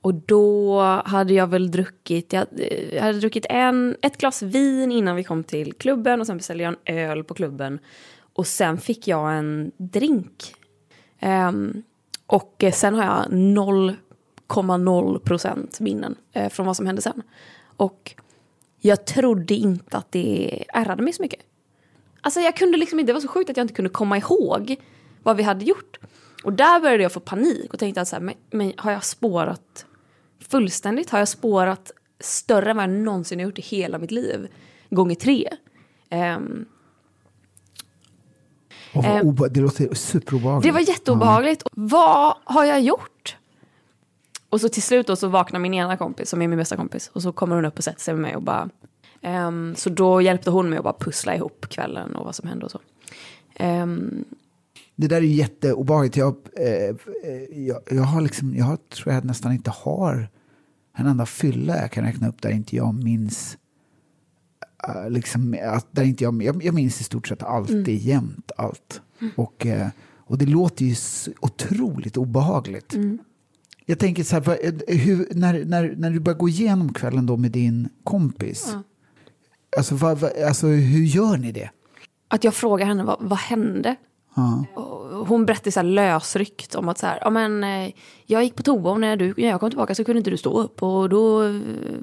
och 0.00 0.14
då 0.14 0.80
hade 1.04 1.34
jag 1.34 1.46
väl 1.46 1.70
druckit, 1.70 2.32
jag, 2.32 2.46
jag 2.92 3.02
hade 3.02 3.18
druckit 3.18 3.46
en, 3.48 3.96
ett 4.02 4.16
glas 4.16 4.42
vin 4.42 4.92
innan 4.92 5.16
vi 5.16 5.24
kom 5.24 5.44
till 5.44 5.72
klubben 5.72 6.20
och 6.20 6.26
sen 6.26 6.36
beställde 6.36 6.64
jag 6.64 6.74
en 6.84 6.96
öl 6.96 7.24
på 7.24 7.34
klubben. 7.34 7.78
Och 8.34 8.46
sen 8.46 8.78
fick 8.78 9.08
jag 9.08 9.36
en 9.38 9.72
drink. 9.76 10.54
Um, 11.22 11.82
och 12.26 12.64
sen 12.72 12.94
har 12.94 13.04
jag 13.04 13.24
0,0 13.32 15.18
procent 15.18 15.80
minnen 15.80 16.14
uh, 16.36 16.48
från 16.48 16.66
vad 16.66 16.76
som 16.76 16.86
hände 16.86 17.02
sen. 17.02 17.22
Och 17.76 18.14
jag 18.80 19.04
trodde 19.04 19.54
inte 19.54 19.96
att 19.96 20.12
det 20.12 20.64
ärrade 20.68 21.02
mig 21.02 21.12
så 21.12 21.22
mycket. 21.22 21.40
Alltså 22.20 22.40
jag 22.40 22.56
kunde 22.56 22.78
liksom 22.78 23.00
inte, 23.00 23.10
det 23.10 23.14
var 23.14 23.20
så 23.20 23.28
sjukt 23.28 23.50
att 23.50 23.56
jag 23.56 23.64
inte 23.64 23.74
kunde 23.74 23.90
komma 23.90 24.18
ihåg 24.18 24.76
vad 25.22 25.36
vi 25.36 25.42
hade 25.42 25.64
gjort. 25.64 25.98
Och 26.44 26.52
där 26.52 26.80
började 26.80 27.02
jag 27.02 27.12
få 27.12 27.20
panik 27.20 27.72
och 27.72 27.78
tänkte 27.78 28.00
att 28.00 28.08
så 28.08 28.16
här, 28.16 28.22
men, 28.22 28.34
men, 28.50 28.72
har 28.76 28.92
jag 28.92 29.04
spårat 29.04 29.86
fullständigt? 30.48 31.10
Har 31.10 31.18
jag 31.18 31.28
spårat 31.28 31.92
större 32.20 32.70
än 32.70 32.76
vad 32.76 32.82
jag 32.82 32.90
någonsin 32.90 33.38
har 33.38 33.46
gjort 33.46 33.58
i 33.58 33.62
hela 33.62 33.98
mitt 33.98 34.10
liv? 34.10 34.48
Gånger 34.90 35.14
tre. 35.14 35.48
Um, 36.10 36.66
Oh, 38.94 39.48
det 39.50 39.60
låter 39.60 39.94
superobehagligt. 39.94 40.66
Det 40.68 40.72
var 40.72 40.80
jätteobehagligt. 40.80 41.62
Ja. 41.64 41.70
Vad 41.74 42.34
har 42.44 42.64
jag 42.64 42.80
gjort? 42.80 43.36
Och 44.48 44.60
så 44.60 44.68
till 44.68 44.82
slut 44.82 45.06
då 45.06 45.16
så 45.16 45.28
vaknar 45.28 45.60
min 45.60 45.74
ena 45.74 45.96
kompis, 45.96 46.30
som 46.30 46.42
är 46.42 46.48
min 46.48 46.58
bästa 46.58 46.76
kompis, 46.76 47.10
och 47.12 47.22
så 47.22 47.32
kommer 47.32 47.56
hon 47.56 47.64
upp 47.64 47.78
och 47.78 47.84
sätter 47.84 48.00
sig 48.00 48.14
med 48.14 48.22
mig 48.22 48.36
och 48.36 48.42
bara... 48.42 48.68
Um, 49.22 49.74
så 49.76 49.90
då 49.90 50.20
hjälpte 50.20 50.50
hon 50.50 50.70
mig 50.70 50.78
att 50.78 50.84
bara 50.84 50.96
pussla 51.00 51.36
ihop 51.36 51.66
kvällen 51.68 52.16
och 52.16 52.24
vad 52.24 52.34
som 52.34 52.48
hände 52.48 52.64
och 52.64 52.70
så. 52.70 52.80
Um, 53.60 54.24
det 54.96 55.08
där 55.08 55.16
är 55.16 55.20
jätteobehagligt. 55.20 56.16
Jag, 56.16 56.36
eh, 56.56 56.96
jag, 57.52 57.80
jag, 57.90 58.02
har 58.02 58.20
liksom, 58.20 58.54
jag 58.56 58.78
tror 58.88 59.14
jag 59.14 59.24
nästan 59.24 59.52
inte 59.52 59.70
har 59.70 60.28
en 60.96 61.06
enda 61.06 61.26
fylla 61.26 61.76
jag 61.76 61.92
kan 61.92 62.04
räkna 62.04 62.28
upp 62.28 62.42
där 62.42 62.50
inte 62.50 62.76
jag 62.76 62.94
minns 62.94 63.56
Eh, 63.56 63.63
liksom, 65.08 65.56
att 65.62 65.86
där 65.90 66.02
inte 66.02 66.24
jag, 66.24 66.42
jag, 66.42 66.64
jag 66.64 66.74
minns 66.74 67.00
i 67.00 67.04
stort 67.04 67.28
sett 67.28 67.42
allt, 67.42 67.70
mm. 67.70 67.96
jämnt 67.96 68.52
allt. 68.56 69.00
Mm. 69.20 69.32
Och, 69.36 69.66
eh, 69.66 69.88
och 70.18 70.38
det 70.38 70.46
låter 70.46 70.84
ju 70.84 70.94
otroligt 71.40 72.16
obehagligt. 72.16 72.94
Mm. 72.94 73.18
Jag 73.86 73.98
tänker 73.98 74.24
så 74.24 74.36
här, 74.36 74.66
eh, 74.66 74.98
hur, 74.98 75.28
när, 75.30 75.64
när, 75.64 75.94
när 75.96 76.10
du 76.10 76.20
börjar 76.20 76.38
gå 76.38 76.48
igenom 76.48 76.92
kvällen 76.92 77.26
då 77.26 77.36
med 77.36 77.50
din 77.50 77.88
kompis, 78.04 78.68
ja. 78.72 78.82
alltså, 79.76 79.94
vad, 79.94 80.24
alltså, 80.24 80.66
hur 80.66 81.04
gör 81.04 81.36
ni 81.36 81.52
det? 81.52 81.70
att 82.34 82.44
jag 82.44 82.54
frågar 82.54 82.86
henne 82.86 83.04
vad, 83.04 83.16
vad 83.20 83.38
hände. 83.38 83.96
Ja. 84.36 84.64
Hon 85.28 85.46
berättade 85.46 85.72
så 85.72 85.80
här 85.80 85.84
lösryckt 85.84 86.74
om 86.74 86.88
att 86.88 86.98
så 86.98 87.06
här, 87.06 87.18
ja, 87.20 87.30
men, 87.30 87.64
eh, 87.64 87.92
jag 88.26 88.44
gick 88.44 88.54
på 88.56 88.62
toa 88.62 88.90
och 88.90 89.00
när, 89.00 89.16
du, 89.16 89.34
när 89.36 89.48
jag 89.48 89.60
kom 89.60 89.70
tillbaka 89.70 89.94
så 89.94 90.04
kunde 90.04 90.18
inte 90.18 90.30
du 90.30 90.36
stå 90.36 90.60
upp 90.60 90.82
och 90.82 91.08
då 91.08 91.42
eh, 91.44 91.54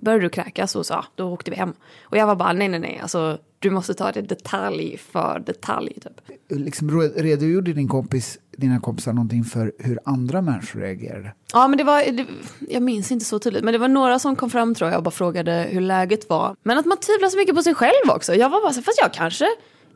började 0.01 0.23
du 0.23 0.29
kräkas 0.29 0.75
och 0.75 0.85
så, 0.85 0.93
ja, 0.93 1.05
då 1.15 1.33
åkte 1.33 1.51
vi 1.51 1.57
hem. 1.57 1.73
Och 2.03 2.17
jag 2.17 2.27
var 2.27 2.35
bara 2.35 2.53
nej 2.53 2.67
nej 2.69 2.79
nej, 2.79 2.99
alltså, 3.01 3.37
du 3.59 3.69
måste 3.69 3.93
ta 3.93 4.11
det 4.11 4.21
detalj 4.21 4.97
för 4.97 5.43
detalj. 5.45 5.93
Typ. 5.93 6.39
Liksom, 6.49 6.91
re- 6.91 7.21
redogjorde 7.21 7.73
din 7.73 7.87
kompis, 7.87 8.39
dina 8.57 8.79
kompisar 8.79 9.13
någonting 9.13 9.43
för 9.43 9.71
hur 9.79 9.99
andra 10.05 10.41
människor 10.41 10.79
reagerade? 10.79 11.33
Ja 11.53 11.67
men 11.67 11.77
det 11.77 11.83
var, 11.83 12.11
det, 12.11 12.25
jag 12.69 12.83
minns 12.83 13.11
inte 13.11 13.25
så 13.25 13.39
tydligt, 13.39 13.63
men 13.63 13.71
det 13.73 13.77
var 13.77 13.87
några 13.87 14.19
som 14.19 14.35
kom 14.35 14.49
fram 14.49 14.75
tror 14.75 14.89
jag 14.89 14.97
och 14.97 15.03
bara 15.03 15.11
frågade 15.11 15.67
hur 15.71 15.81
läget 15.81 16.29
var. 16.29 16.55
Men 16.63 16.77
att 16.77 16.85
man 16.85 16.97
tvivlar 16.97 17.29
så 17.29 17.37
mycket 17.37 17.55
på 17.55 17.63
sig 17.63 17.75
själv 17.75 18.09
också. 18.15 18.35
Jag 18.35 18.49
var 18.49 18.61
bara 18.61 18.73
så 18.73 18.81
fast 18.81 18.97
jag 19.01 19.13
kanske, 19.13 19.45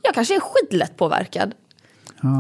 jag 0.02 0.14
kanske 0.14 0.36
är 0.36 0.40
skitlätt 0.40 0.98
påverkad. 0.98 1.54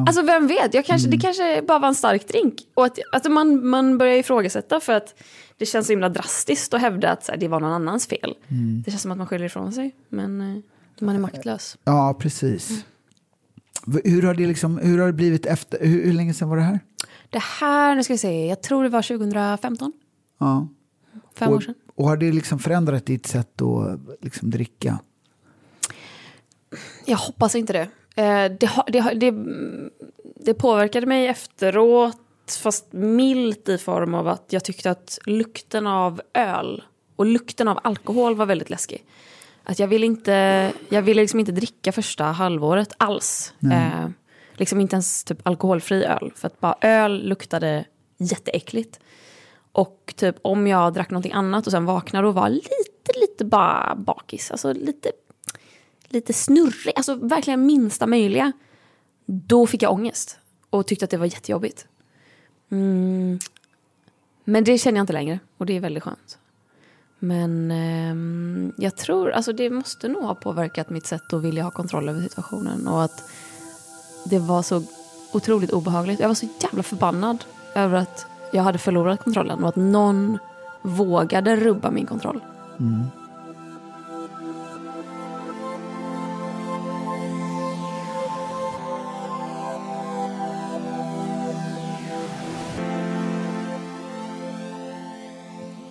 Alltså 0.07 0.21
vem 0.21 0.47
vet, 0.47 0.73
jag 0.73 0.85
kanske, 0.85 1.09
det 1.09 1.17
kanske 1.17 1.61
bara 1.67 1.79
var 1.79 1.87
en 1.87 1.95
stark 1.95 2.27
drink. 2.27 2.53
Och 2.73 2.85
att, 2.85 2.99
att 3.11 3.31
man, 3.31 3.67
man 3.67 3.97
börjar 3.97 4.15
ifrågasätta 4.17 4.79
för 4.79 4.93
att 4.93 5.15
det 5.57 5.65
känns 5.65 5.87
så 5.87 5.91
himla 5.93 6.09
drastiskt 6.09 6.73
att 6.73 6.81
hävda 6.81 7.11
att 7.11 7.27
här, 7.27 7.37
det 7.37 7.47
var 7.47 7.59
någon 7.59 7.71
annans 7.71 8.07
fel. 8.07 8.33
Det 8.85 8.91
känns 8.91 9.01
som 9.01 9.11
att 9.11 9.17
man 9.17 9.27
skyller 9.27 9.45
ifrån 9.45 9.71
sig, 9.73 9.95
men 10.09 10.41
eh, 10.41 10.57
man 11.05 11.15
är 11.15 11.19
maktlös. 11.19 11.77
Ja, 11.83 12.15
precis. 12.19 12.85
V- 13.87 14.01
Hur 14.03 14.21
har 14.23 14.33
det, 14.33 14.47
liksom, 14.47 14.77
hur 14.77 14.99
har 14.99 15.07
det 15.07 15.13
blivit 15.13 15.45
efter? 15.45 15.79
Hur, 15.85 16.03
hur 16.05 16.13
länge 16.13 16.33
sedan 16.33 16.49
var 16.49 16.57
det 16.57 16.63
här? 16.63 16.79
Det 17.29 17.41
här, 17.59 17.95
nu 17.95 18.03
ska 18.03 18.13
vi 18.13 18.17
se, 18.17 18.45
jag 18.47 18.61
tror 18.61 18.83
det 18.83 18.89
var 18.89 19.01
2015, 19.01 19.93
Ja. 20.39 20.67
fem 21.35 21.49
och, 21.49 21.55
år 21.55 21.61
sedan. 21.61 21.75
och 21.95 22.07
har 22.07 22.17
det 22.17 22.31
liksom 22.31 22.59
förändrat 22.59 23.05
ditt 23.05 23.25
sätt 23.27 23.61
att 23.61 23.99
liksom 24.21 24.49
dricka? 24.51 24.99
Jag 27.05 27.17
hoppas 27.17 27.55
inte 27.55 27.73
det. 27.73 27.87
Eh, 28.15 28.51
det, 28.59 28.69
det, 28.87 29.13
det. 29.15 29.33
Det 30.35 30.53
påverkade 30.53 31.05
mig 31.05 31.27
efteråt, 31.27 32.17
fast 32.61 32.93
milt 32.93 33.69
i 33.69 33.77
form 33.77 34.13
av 34.13 34.27
att 34.27 34.45
jag 34.49 34.63
tyckte 34.63 34.91
att 34.91 35.19
lukten 35.25 35.87
av 35.87 36.21
öl 36.33 36.83
och 37.15 37.25
lukten 37.25 37.67
av 37.67 37.79
alkohol 37.83 38.35
var 38.35 38.45
väldigt 38.45 38.69
läskig. 38.69 39.03
Att 39.63 39.79
jag 39.79 39.87
ville 39.87 40.05
inte, 40.05 40.71
jag 40.89 41.01
ville 41.01 41.21
liksom 41.21 41.39
inte 41.39 41.51
dricka 41.51 41.91
första 41.91 42.23
halvåret 42.23 42.93
alls. 42.97 43.53
Eh, 43.71 44.09
liksom 44.53 44.81
inte 44.81 44.95
ens 44.95 45.23
typ 45.23 45.47
alkoholfri 45.47 46.03
öl. 46.05 46.31
För 46.35 46.47
att 46.47 46.59
bara 46.59 46.75
öl 46.81 47.27
luktade 47.27 47.85
jätteäckligt. 48.17 48.99
Och 49.71 50.13
typ 50.15 50.35
om 50.41 50.67
jag 50.67 50.93
drack 50.93 51.09
någonting 51.09 51.33
annat 51.33 51.65
och 51.65 51.71
sen 51.71 51.85
vaknade 51.85 52.27
och 52.27 52.33
var 52.33 52.49
lite, 52.49 53.19
lite 53.19 53.45
bara 53.45 53.95
bakis. 53.95 54.51
Alltså 54.51 54.73
lite 54.73 55.11
lite 56.07 56.33
snurrig, 56.33 56.93
alltså 56.95 57.15
verkligen 57.15 57.65
minsta 57.65 58.07
möjliga. 58.07 58.51
Då 59.25 59.67
fick 59.67 59.81
jag 59.81 59.93
ångest 59.93 60.39
och 60.69 60.87
tyckte 60.87 61.05
att 61.05 61.11
det 61.11 61.17
var 61.17 61.25
jättejobbigt. 61.25 61.87
Mm. 62.71 63.39
Men 64.43 64.63
det 64.63 64.77
känner 64.77 64.97
jag 64.97 65.03
inte 65.03 65.13
längre 65.13 65.39
och 65.57 65.65
det 65.65 65.75
är 65.75 65.79
väldigt 65.79 66.03
skönt. 66.03 66.37
Men 67.19 67.71
eh, 67.71 68.15
jag 68.77 68.97
tror, 68.97 69.31
alltså 69.31 69.53
det 69.53 69.69
måste 69.69 70.07
nog 70.07 70.23
ha 70.23 70.35
påverkat 70.35 70.89
mitt 70.89 71.05
sätt 71.05 71.33
att 71.33 71.43
vilja 71.43 71.63
ha 71.63 71.71
kontroll 71.71 72.09
över 72.09 72.21
situationen 72.21 72.87
och 72.87 73.03
att 73.03 73.29
det 74.25 74.39
var 74.39 74.61
så 74.61 74.83
otroligt 75.31 75.71
obehagligt. 75.71 76.19
Jag 76.19 76.27
var 76.27 76.35
så 76.35 76.47
jävla 76.61 76.83
förbannad 76.83 77.45
över 77.75 77.97
att 77.97 78.25
jag 78.51 78.63
hade 78.63 78.77
förlorat 78.77 79.23
kontrollen 79.23 79.63
och 79.63 79.69
att 79.69 79.75
någon 79.75 80.37
vågade 80.81 81.55
rubba 81.55 81.91
min 81.91 82.05
kontroll. 82.05 82.41
Mm. 82.79 83.03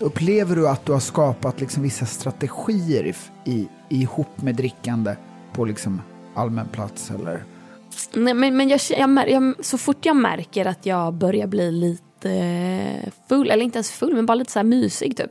Upplever 0.04 0.56
du 0.56 0.68
att 0.68 0.86
du 0.86 0.92
har 0.92 1.00
skapat 1.00 1.60
liksom 1.60 1.82
vissa 1.82 2.06
strategier 2.06 3.04
i, 3.04 3.14
i, 3.50 3.68
ihop 3.88 4.42
med 4.42 4.56
drickande 4.56 5.16
på 5.52 5.64
liksom 5.64 6.02
allmän 6.34 6.68
plats? 6.68 7.10
Eller? 7.10 7.44
Nej, 8.14 8.34
men, 8.34 8.56
men 8.56 8.68
jag, 8.68 8.80
jag, 8.90 9.30
jag, 9.30 9.64
så 9.64 9.78
fort 9.78 10.06
jag 10.06 10.16
märker 10.16 10.66
att 10.66 10.86
jag 10.86 11.14
börjar 11.14 11.46
bli 11.46 11.70
lite 11.70 13.12
full, 13.28 13.50
eller 13.50 13.64
inte 13.64 13.76
ens 13.76 13.90
full, 13.90 14.14
men 14.14 14.26
bara 14.26 14.34
lite 14.34 14.52
så 14.52 14.58
här 14.58 14.64
mysig 14.64 15.16
typ. 15.16 15.30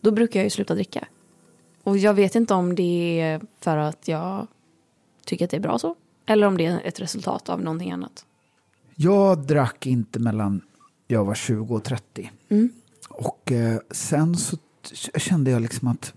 Då 0.00 0.10
brukar 0.10 0.40
jag 0.40 0.44
ju 0.44 0.50
sluta 0.50 0.74
dricka. 0.74 1.08
Och 1.82 1.98
jag 1.98 2.14
vet 2.14 2.34
inte 2.34 2.54
om 2.54 2.74
det 2.74 3.20
är 3.20 3.40
för 3.60 3.76
att 3.76 4.08
jag 4.08 4.46
tycker 5.24 5.44
att 5.44 5.50
det 5.50 5.56
är 5.56 5.60
bra 5.60 5.78
så. 5.78 5.94
Eller 6.26 6.46
om 6.46 6.56
det 6.56 6.66
är 6.66 6.80
ett 6.84 7.00
resultat 7.00 7.48
av 7.48 7.60
någonting 7.62 7.92
annat. 7.92 8.24
Jag 8.94 9.46
drack 9.46 9.86
inte 9.86 10.18
mellan 10.18 10.60
jag 11.06 11.24
var 11.24 11.34
20 11.34 11.74
och 11.74 11.84
30. 11.84 12.30
Och 13.08 13.52
eh, 13.52 13.78
sen 13.90 14.36
så 14.36 14.56
kände 15.16 15.50
jag 15.50 15.62
liksom 15.62 15.88
att 15.88 16.14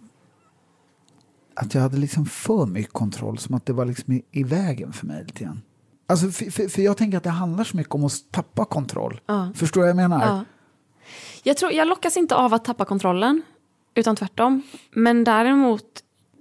att 1.54 1.74
jag 1.74 1.82
hade 1.82 1.98
liksom 1.98 2.26
för 2.26 2.66
mycket 2.66 2.94
kontroll, 2.94 3.38
som 3.38 3.56
att 3.56 3.66
det 3.66 3.74
var 3.74 3.86
liksom 3.86 4.14
i, 4.14 4.24
i 4.32 4.44
vägen 4.44 4.94
för 4.94 5.08
mig 5.08 5.24
lite 5.24 5.44
grann. 5.44 5.62
Alltså, 6.08 6.32
för, 6.32 6.52
för, 6.52 6.68
för 6.68 6.82
jag 6.82 6.98
tänker 6.98 7.18
att 7.18 7.24
det 7.24 7.30
handlar 7.30 7.64
så 7.64 7.78
mycket 7.78 7.96
om 7.96 8.06
att 8.06 8.32
tappa 8.32 8.66
kontroll. 8.66 9.22
Ja. 9.26 9.52
Förstår 9.56 9.82
du 9.82 9.86
vad 9.86 9.90
jag 9.90 10.10
menar? 10.10 10.26
Ja. 10.26 10.46
Jag, 11.44 11.58
tror, 11.58 11.72
jag 11.72 11.88
lockas 11.88 12.18
inte 12.18 12.36
av 12.36 12.54
att 12.54 12.66
tappa 12.66 12.86
kontrollen, 12.86 13.42
utan 13.96 14.16
tvärtom. 14.16 14.62
Men 14.92 15.24
däremot, 15.24 15.86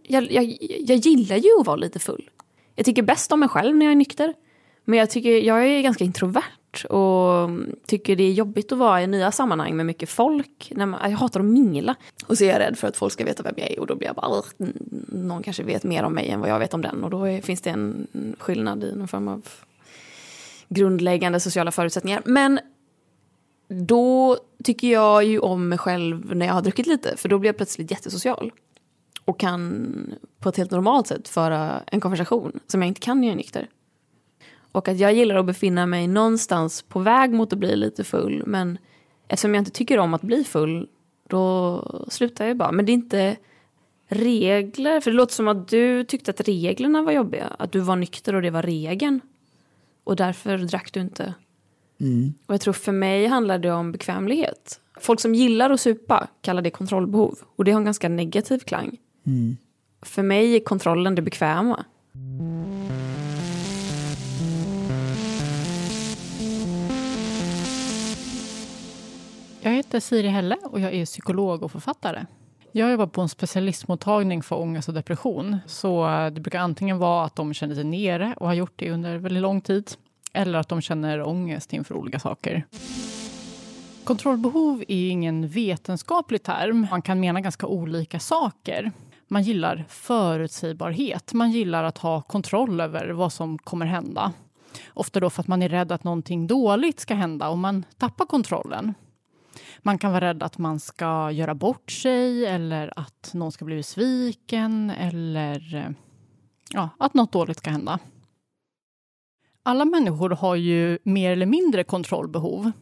jag, 0.03 0.33
jag, 0.33 0.45
jag 0.81 0.97
gillar 0.97 1.37
ju 1.37 1.61
att 1.61 1.67
vara 1.67 1.77
lite 1.77 1.99
full. 1.99 2.31
Jag 2.75 2.85
tycker 2.87 3.03
bäst 3.03 3.33
om 3.33 3.41
mig 3.41 3.49
själv 3.49 3.77
när 3.77 3.87
jag 3.87 3.93
är 3.93 3.97
nykter. 3.97 4.35
Men 4.85 4.99
jag, 4.99 5.11
tycker, 5.11 5.31
jag 5.31 5.67
är 5.67 5.83
ganska 5.83 6.05
introvert 6.05 6.58
och 6.85 7.51
tycker 7.87 8.17
det 8.17 8.23
är 8.23 8.33
jobbigt 8.33 8.73
att 8.73 8.79
vara 8.79 9.03
i 9.03 9.07
nya 9.07 9.33
sammanhang 9.33 9.77
med 9.77 9.87
mycket 9.87 10.09
folk. 10.09 10.73
När 10.75 10.87
man, 10.87 11.11
jag 11.11 11.19
hatar 11.19 11.41
att 11.41 11.47
mingla. 11.47 11.95
Och 12.27 12.39
så 12.39 12.45
är 12.45 12.49
jag 12.49 12.59
rädd 12.59 12.79
för 12.79 12.89
att 12.89 12.97
folk 12.97 13.13
ska 13.13 13.25
veta 13.25 13.43
vem 13.43 13.55
jag 13.57 13.71
är 13.71 13.81
och 13.81 13.87
då 13.87 13.95
blir 13.95 14.09
jag 14.09 14.17
bara... 14.17 14.43
Någon 15.09 15.43
kanske 15.43 15.63
vet 15.63 15.85
mer 15.85 16.03
om 16.03 16.15
mig 16.15 16.29
än 16.29 16.41
vad 16.41 16.51
jag 16.51 16.59
vet 16.59 16.75
om 16.75 16.83
den 16.83 17.05
och 17.05 17.11
då 17.11 17.25
är, 17.25 17.41
finns 17.41 17.61
det 17.61 17.71
en 17.71 18.07
skillnad 18.39 18.85
i 18.85 18.95
någon 18.95 19.09
form 19.09 19.29
av 19.29 19.49
grundläggande 20.69 21.41
sociala 21.41 21.71
förutsättningar. 21.71 22.23
Men 22.25 22.61
då 23.69 24.39
tycker 24.65 24.93
jag 24.93 25.25
ju 25.25 25.39
om 25.39 25.69
mig 25.69 25.79
själv 25.79 26.37
när 26.37 26.47
jag 26.47 26.55
har 26.55 26.63
druckit 26.63 26.87
lite. 26.87 27.17
För 27.17 27.29
då 27.29 27.39
blir 27.39 27.49
jag 27.49 27.57
plötsligt 27.57 27.91
jättesocial. 27.91 28.53
Och 29.25 29.41
kan 29.41 30.15
på 30.39 30.49
ett 30.49 30.57
helt 30.57 30.71
normalt 30.71 31.07
sätt 31.07 31.29
föra 31.29 31.81
en 31.87 32.01
konversation 32.01 32.61
som 32.67 32.83
jag 32.83 32.89
inte 32.89 33.01
kan 33.01 33.21
när 33.21 33.29
jag 33.29 33.33
är 33.33 33.37
nykter. 33.37 33.69
Och 34.79 34.89
att 34.89 34.99
jag 34.99 35.15
gillar 35.15 35.37
att 35.37 35.47
befinna 35.47 35.87
mig 35.87 36.07
någonstans 36.07 36.83
på 36.83 36.99
väg 36.99 37.33
mot 37.33 37.53
att 37.53 37.59
bli 37.59 37.77
lite 37.77 38.05
full. 38.05 38.43
Men 38.47 38.79
eftersom 39.29 39.55
jag 39.55 39.61
inte 39.61 39.71
tycker 39.71 39.99
om 39.99 40.15
att 40.15 40.23
bli 40.23 40.45
full, 40.45 40.89
då 41.29 42.07
slutar 42.09 42.47
jag 42.47 42.57
bara. 42.57 42.73
Men 42.73 42.87
det 42.87 42.93
är 42.93 42.95
inte 42.95 43.37
regler. 44.09 45.01
För 45.01 45.11
det 45.11 45.17
låter 45.17 45.35
som 45.35 45.49
att 45.49 45.69
du 45.69 46.05
tyckte 46.05 46.31
att 46.31 46.49
reglerna 46.49 47.03
var 47.03 47.13
jobbiga. 47.13 47.47
Att 47.59 47.73
du 47.73 47.81
var 47.81 47.97
nykter 47.97 48.35
och 48.35 48.43
det 48.43 48.51
var 48.51 48.63
regeln. 48.63 49.21
Och 50.05 50.17
därför 50.17 50.59
drack 50.59 50.93
du 50.93 51.01
inte. 51.01 51.35
Och 52.47 52.55
jag 52.55 52.61
tror 52.61 52.75
för 52.75 52.93
mig 52.93 53.27
handlar 53.27 53.59
det 53.59 53.73
om 53.73 53.93
bekvämlighet. 53.93 54.81
Folk 55.01 55.21
som 55.21 55.35
gillar 55.35 55.71
att 55.71 55.81
supa 55.81 56.29
kallar 56.41 56.63
det 56.63 56.71
kontrollbehov. 56.71 57.39
Och 57.57 57.65
det 57.65 57.71
har 57.71 57.79
en 57.81 57.85
ganska 57.85 58.09
negativ 58.09 58.59
klang. 58.59 58.97
För 60.03 60.23
mig 60.23 60.57
är 60.57 60.61
kontrollen 60.61 61.15
det 61.15 61.23
bekväma. 61.23 61.85
Jag 69.69 69.75
heter 69.75 70.01
Siri 70.01 70.29
Helle 70.29 70.57
och 70.65 70.81
jag 70.81 70.95
är 70.95 71.07
psykolog 71.07 71.63
och 71.63 71.73
författare. 71.73 72.27
Jag 72.73 72.91
jobbar 72.91 73.07
på 73.07 73.21
en 73.21 73.29
specialistmottagning 73.29 74.43
för 74.43 74.57
ångest 74.57 74.89
och 74.89 74.95
depression. 74.95 75.57
Så 75.67 76.09
eh, 76.09 76.27
det 76.31 76.41
brukar 76.41 76.59
antingen 76.59 76.99
vara 76.99 77.25
att 77.25 77.37
de 77.37 77.55
känner 77.55 77.75
sig 77.75 77.85
nere 77.85 78.35
och 78.37 78.47
har 78.47 78.55
gjort 78.55 78.73
det 78.77 78.91
under 78.91 79.19
väldigt 79.19 79.43
lång 79.43 79.61
tid. 79.61 79.91
Eller 80.33 80.59
att 80.59 80.69
de 80.69 80.81
känner 80.81 81.23
ångest 81.23 81.73
inför 81.73 81.95
olika 81.95 82.19
saker. 82.19 82.67
Kontrollbehov 84.05 84.85
är 84.89 85.11
ingen 85.11 85.49
vetenskaplig 85.49 86.43
term. 86.43 86.87
Man 86.91 87.03
kan 87.03 87.21
mena 87.21 87.41
ganska 87.41 87.67
olika 87.67 88.21
saker. 88.21 88.93
Man 89.27 89.43
gillar 89.43 89.85
förutsägbarhet. 89.89 91.33
Man 91.33 91.51
gillar 91.51 91.85
att 91.85 91.99
ha 91.99 92.23
kontroll 92.23 92.81
över 92.81 93.09
vad 93.09 93.33
som 93.33 93.59
kommer 93.59 93.87
hända. 93.87 94.33
Ofta 94.95 95.21
då 95.21 95.31
för 95.31 95.43
att 95.43 95.49
man 95.49 95.63
är 95.63 95.69
rädd 95.69 95.93
att 95.93 96.05
någonting 96.05 96.47
dåligt 96.47 97.01
ska 97.01 97.15
hända 97.15 97.49
och 97.49 97.59
man 97.59 97.85
tappar 97.99 98.27
kontrollen. 98.27 98.95
Man 99.83 99.99
kan 99.99 100.13
vara 100.13 100.29
rädd 100.29 100.43
att 100.43 100.59
man 100.59 100.81
ska 100.81 101.31
göra 101.31 101.55
bort 101.55 101.91
sig 101.91 102.47
eller 102.47 102.93
att 102.97 103.31
någon 103.35 103.53
ska 103.53 103.65
bli 103.65 103.77
besviken 103.77 104.91
eller 104.91 105.75
eh, 105.75 105.91
ja, 106.71 106.89
att 106.99 107.15
något 107.15 107.33
dåligt 107.33 107.59
ska 107.59 107.71
hända. 107.71 107.99
Alla 109.63 109.85
människor 109.85 110.31
har 110.31 110.55
ju 110.55 110.99
mer 111.03 111.31
eller 111.33 111.47
mindre 111.47 111.85
kontrollbehov. 111.85 112.73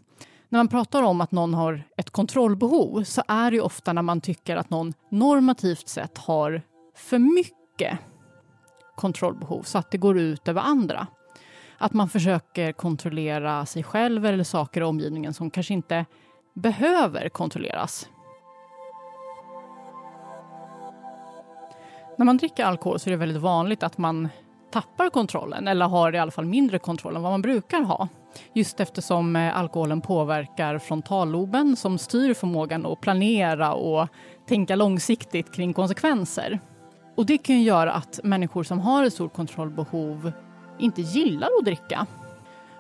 När 0.49 0.59
man 0.59 0.69
pratar 0.69 1.03
om 1.03 1.21
att 1.21 1.33
någon 1.33 1.55
har 1.55 1.83
ett 1.97 2.11
kontrollbehov 2.11 3.05
så 3.05 3.23
är 3.29 3.51
det 3.51 3.57
ju 3.57 3.63
ofta 3.63 3.93
när 3.93 4.03
man 4.03 4.21
tycker 4.21 4.57
att 4.57 4.71
någon 4.71 4.95
normativt 5.11 5.89
sett 5.89 6.19
har 6.19 6.63
för 6.97 7.19
mycket. 7.19 7.99
kontrollbehov 8.97 9.63
så 9.63 9.79
att 9.79 9.91
det 9.91 9.99
går 9.99 10.19
ut 10.19 10.49
över 10.49 10.61
andra. 10.61 11.07
Att 11.79 11.93
man 11.93 12.09
försöker 12.09 12.73
kontrollera 12.73 13.67
sig 13.67 13.83
själv 13.83 14.27
eller 14.27 14.45
saker 14.45 14.81
i 14.81 14.85
omgivningen 14.85 15.35
som 15.35 15.51
kanske 15.51 15.75
inte 15.75 16.05
behöver 16.57 17.29
kontrolleras. 17.29 18.09
När 22.17 22.27
man 22.27 22.37
dricker 22.37 22.65
alkohol 22.65 22.99
så 22.99 23.09
är 23.09 23.11
det 23.11 23.17
väldigt 23.17 23.43
vanligt 23.43 23.83
att 23.83 23.99
man 23.99 24.29
tappar 24.71 25.11
kontrollen 25.11 25.69
eller 25.69 25.87
har 25.87 26.15
i 26.15 26.19
alla 26.19 26.31
fall 26.31 26.45
mindre 26.45 26.79
kontroll 26.79 27.17
än 27.17 27.23
vad 27.23 27.33
man 27.33 27.43
brukar 27.43 27.83
ha. 27.83 28.09
Just 28.53 28.81
eftersom 28.81 29.37
eh, 29.37 29.59
alkoholen 29.59 30.01
påverkar 30.01 30.79
frontalloben 30.79 31.77
som 31.77 31.99
styr 31.99 32.35
förmågan 32.35 32.87
att 32.87 33.01
planera 33.01 33.73
och 33.73 34.09
tänka 34.49 34.77
långsiktigt 34.77 35.53
kring 35.53 35.75
konsekvenser. 35.75 36.61
Och 37.17 37.27
det 37.27 37.39
kan 37.39 37.63
göra 37.63 37.93
att 37.93 38.21
människor 38.25 38.63
som 38.63 38.81
har 38.81 39.05
ett 39.05 39.13
stort 39.13 39.35
kontrollbehov 39.35 40.33
inte 40.79 41.03
gillar 41.03 41.49
att 41.59 41.65
dricka. 41.65 42.07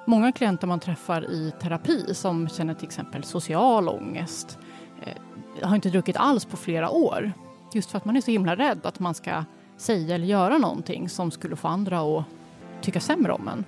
Många 0.08 0.32
klienter 0.32 0.66
man 0.66 0.80
träffar 0.80 1.30
i 1.30 1.52
terapi 1.60 2.14
som 2.14 2.48
känner 2.48 2.74
till 2.74 2.86
exempel 2.86 3.24
social 3.24 3.88
ångest 3.88 4.58
eh, 5.02 5.68
har 5.68 5.74
inte 5.74 5.90
druckit 5.90 6.16
alls 6.16 6.44
på 6.44 6.56
flera 6.56 6.90
år. 6.90 7.32
Just 7.74 7.90
för 7.90 7.98
att 7.98 8.04
man 8.04 8.16
är 8.16 8.20
så 8.20 8.30
himla 8.30 8.56
rädd 8.56 8.80
att 8.82 9.00
man 9.00 9.14
ska 9.14 9.44
säga 9.76 10.14
eller 10.14 10.26
göra 10.26 10.58
någonting 10.58 11.08
som 11.08 11.30
skulle 11.30 11.56
få 11.56 11.68
andra 11.68 12.18
att 12.18 12.24
tycka 12.82 13.00
sämre 13.00 13.32
om 13.32 13.48
en. 13.48 13.64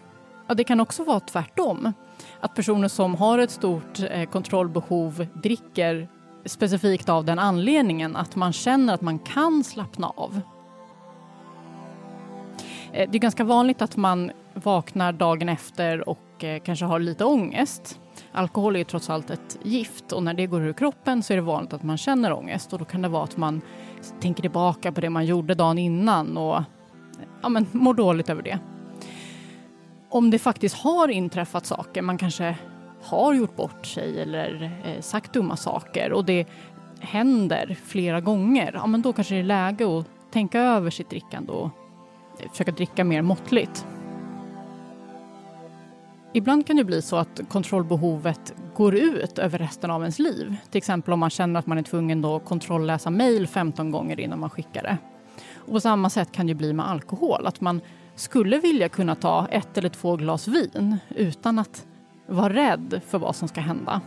Ja, 0.46 0.54
det 0.54 0.64
kan 0.64 0.80
också 0.80 1.04
vara 1.04 1.20
tvärtom. 1.20 1.92
Att 2.40 2.54
personer 2.54 2.88
som 2.88 3.14
har 3.14 3.38
ett 3.38 3.50
stort 3.50 4.00
eh, 4.10 4.28
kontrollbehov 4.30 5.26
dricker 5.34 6.08
specifikt 6.44 7.08
av 7.08 7.24
den 7.24 7.38
anledningen 7.38 8.16
att 8.16 8.36
man 8.36 8.52
känner 8.52 8.94
att 8.94 9.02
man 9.02 9.18
kan 9.18 9.64
slappna 9.64 10.08
av. 10.16 10.40
Eh, 12.92 13.10
det 13.10 13.18
är 13.18 13.20
ganska 13.20 13.44
vanligt 13.44 13.82
att 13.82 13.96
man 13.96 14.30
vaknar 14.54 15.12
dagen 15.12 15.48
efter 15.48 16.08
och 16.08 16.18
och 16.38 16.44
eh, 16.44 16.60
kanske 16.60 16.84
har 16.84 17.00
lite 17.00 17.24
ångest. 17.24 18.00
Alkohol 18.32 18.74
är 18.74 18.78
ju 18.78 18.84
trots 18.84 19.10
allt 19.10 19.30
ett 19.30 19.58
gift 19.62 20.12
och 20.12 20.22
när 20.22 20.34
det 20.34 20.46
går 20.46 20.62
ur 20.62 20.72
kroppen 20.72 21.22
så 21.22 21.32
är 21.32 21.36
det 21.36 21.42
vanligt 21.42 21.72
att 21.72 21.82
man 21.82 21.96
känner 21.96 22.32
ångest 22.32 22.72
och 22.72 22.78
då 22.78 22.84
kan 22.84 23.02
det 23.02 23.08
vara 23.08 23.24
att 23.24 23.36
man 23.36 23.60
tänker 24.20 24.42
tillbaka 24.42 24.92
på 24.92 25.00
det 25.00 25.10
man 25.10 25.26
gjorde 25.26 25.54
dagen 25.54 25.78
innan 25.78 26.36
och 26.36 26.56
eh, 26.56 26.62
ja, 27.42 27.48
men, 27.48 27.66
mår 27.72 27.94
dåligt 27.94 28.30
över 28.30 28.42
det. 28.42 28.58
Om 30.10 30.30
det 30.30 30.38
faktiskt 30.38 30.76
har 30.76 31.08
inträffat 31.08 31.66
saker, 31.66 32.02
man 32.02 32.18
kanske 32.18 32.56
har 33.02 33.34
gjort 33.34 33.56
bort 33.56 33.86
sig 33.86 34.20
eller 34.20 34.80
eh, 34.84 35.00
sagt 35.00 35.32
dumma 35.32 35.56
saker 35.56 36.12
och 36.12 36.24
det 36.24 36.48
händer 37.00 37.76
flera 37.84 38.20
gånger, 38.20 38.72
ja, 38.74 38.86
men 38.86 39.02
då 39.02 39.12
kanske 39.12 39.34
det 39.34 39.40
är 39.40 39.44
läge 39.44 39.98
att 39.98 40.06
tänka 40.32 40.60
över 40.60 40.90
sitt 40.90 41.10
drickande 41.10 41.52
och 41.52 41.70
eh, 42.40 42.50
försöka 42.50 42.72
dricka 42.72 43.04
mer 43.04 43.22
måttligt. 43.22 43.86
Ibland 46.32 46.66
kan 46.66 46.76
det 46.76 46.84
bli 46.84 47.02
så 47.02 47.16
att 47.16 47.40
kontrollbehovet 47.48 48.54
går 48.76 48.94
ut 48.94 49.38
över 49.38 49.58
resten 49.58 49.90
av 49.90 50.00
ens 50.00 50.18
liv. 50.18 50.56
Till 50.70 50.78
exempel 50.78 51.12
om 51.12 51.20
man 51.20 51.30
känner 51.30 51.60
att 51.60 51.66
man 51.66 51.78
är 51.78 51.82
tvungen 51.82 52.24
att 52.24 52.44
kontrollläsa 52.44 53.10
mejl 53.10 53.46
15 53.46 53.90
gånger 53.90 54.20
innan 54.20 54.40
man 54.40 54.50
skickar 54.50 54.82
det. 54.82 54.98
Och 55.54 55.72
på 55.72 55.80
samma 55.80 56.10
sätt 56.10 56.32
kan 56.32 56.46
det 56.46 56.54
bli 56.54 56.72
med 56.72 56.88
alkohol, 56.88 57.46
att 57.46 57.60
man 57.60 57.80
skulle 58.14 58.58
vilja 58.58 58.88
kunna 58.88 59.14
ta 59.14 59.46
ett 59.50 59.78
eller 59.78 59.88
två 59.88 60.16
glas 60.16 60.48
vin 60.48 60.96
utan 61.08 61.58
att 61.58 61.86
vara 62.26 62.52
rädd 62.52 63.00
för 63.06 63.18
vad 63.18 63.36
som 63.36 63.48
ska 63.48 63.60
hända. 63.60 64.00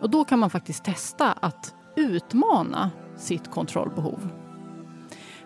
Och 0.00 0.10
då 0.10 0.24
kan 0.24 0.38
man 0.38 0.50
faktiskt 0.50 0.84
testa 0.84 1.32
att 1.32 1.74
utmana 1.96 2.90
sitt 3.16 3.50
kontrollbehov. 3.50 4.28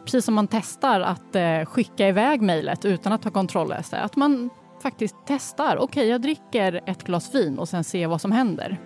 Precis 0.05 0.25
som 0.25 0.35
man 0.35 0.49
testar 0.49 1.01
att 1.01 1.37
eh, 1.37 1.65
skicka 1.65 2.09
iväg 2.09 2.43
mejlet 2.43 2.85
utan 2.85 3.13
att 3.13 3.25
ha 3.25 3.31
kontrollläst 3.31 3.91
det. 3.91 4.01
Att 4.01 4.17
man 4.17 4.51
faktiskt 4.87 5.17
testar. 5.27 5.77
Okej, 5.77 5.85
okay, 5.85 6.05
jag 6.05 6.21
dricker 6.21 6.81
ett 6.87 7.05
glas 7.05 7.35
vin 7.35 7.59
och 7.59 7.69
sen 7.69 7.85
ser 7.85 8.07
vad 8.07 8.21
som 8.21 8.33
händer. 8.33 8.81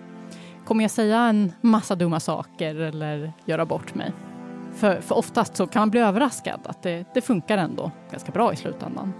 Kommer 0.65 0.83
jag 0.83 0.91
säga 0.91 1.19
en 1.19 1.53
massa 1.61 1.95
dumma 1.95 2.19
saker 2.19 2.75
eller 2.75 3.33
göra 3.45 3.65
bort 3.65 3.95
mig? 3.95 4.11
För, 4.73 5.01
för 5.01 5.17
oftast 5.17 5.55
så 5.55 5.67
kan 5.67 5.79
man 5.79 5.89
bli 5.89 5.99
överraskad 5.99 6.59
att 6.63 6.83
det, 6.83 7.05
det 7.13 7.21
funkar 7.21 7.57
ändå 7.57 7.91
ganska 8.11 8.31
bra 8.31 8.53
i 8.53 8.55
slutändan. 8.55 9.13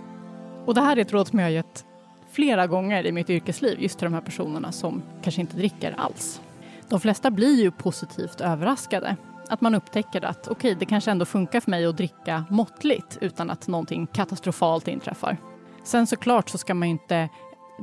Och 0.66 0.74
det 0.74 0.82
här 0.82 0.98
är 0.98 1.02
ett 1.02 1.14
råd 1.14 1.28
som 1.28 1.40
jag 1.40 1.46
har 1.46 1.52
gett 1.52 1.86
flera 2.32 2.68
gånger 2.68 3.06
i 3.06 3.12
mitt 3.12 3.30
yrkesliv 3.30 3.82
just 3.82 4.00
till 4.00 4.06
de 4.06 4.14
här 4.14 4.22
personerna 4.22 4.72
som 4.72 5.02
kanske 5.24 5.42
inte 5.42 5.58
dricker 5.58 5.96
alls. 5.98 6.42
De 6.90 7.00
flesta 7.00 7.32
blir 7.32 7.64
ju 7.64 7.72
positivt 7.72 8.42
överraskade. 8.42 9.16
Att 9.50 9.62
man 9.62 9.76
upptäcker 9.76 10.26
att 10.26 10.48
okej, 10.48 10.52
okay, 10.52 10.76
det 10.80 10.86
kanske 10.86 11.12
ändå 11.12 11.26
funkar 11.26 11.60
för 11.60 11.72
mig 11.72 11.86
att 11.86 11.98
dricka 11.98 12.46
måttligt 12.50 13.18
utan 13.22 13.50
att 13.50 13.68
någonting 13.68 14.08
katastrofalt 14.08 14.88
inträffar. 14.88 15.38
Sen 15.84 16.08
såklart 16.08 16.50
så 16.50 16.58
ska 16.58 16.74
man 16.74 16.88
inte 16.88 17.30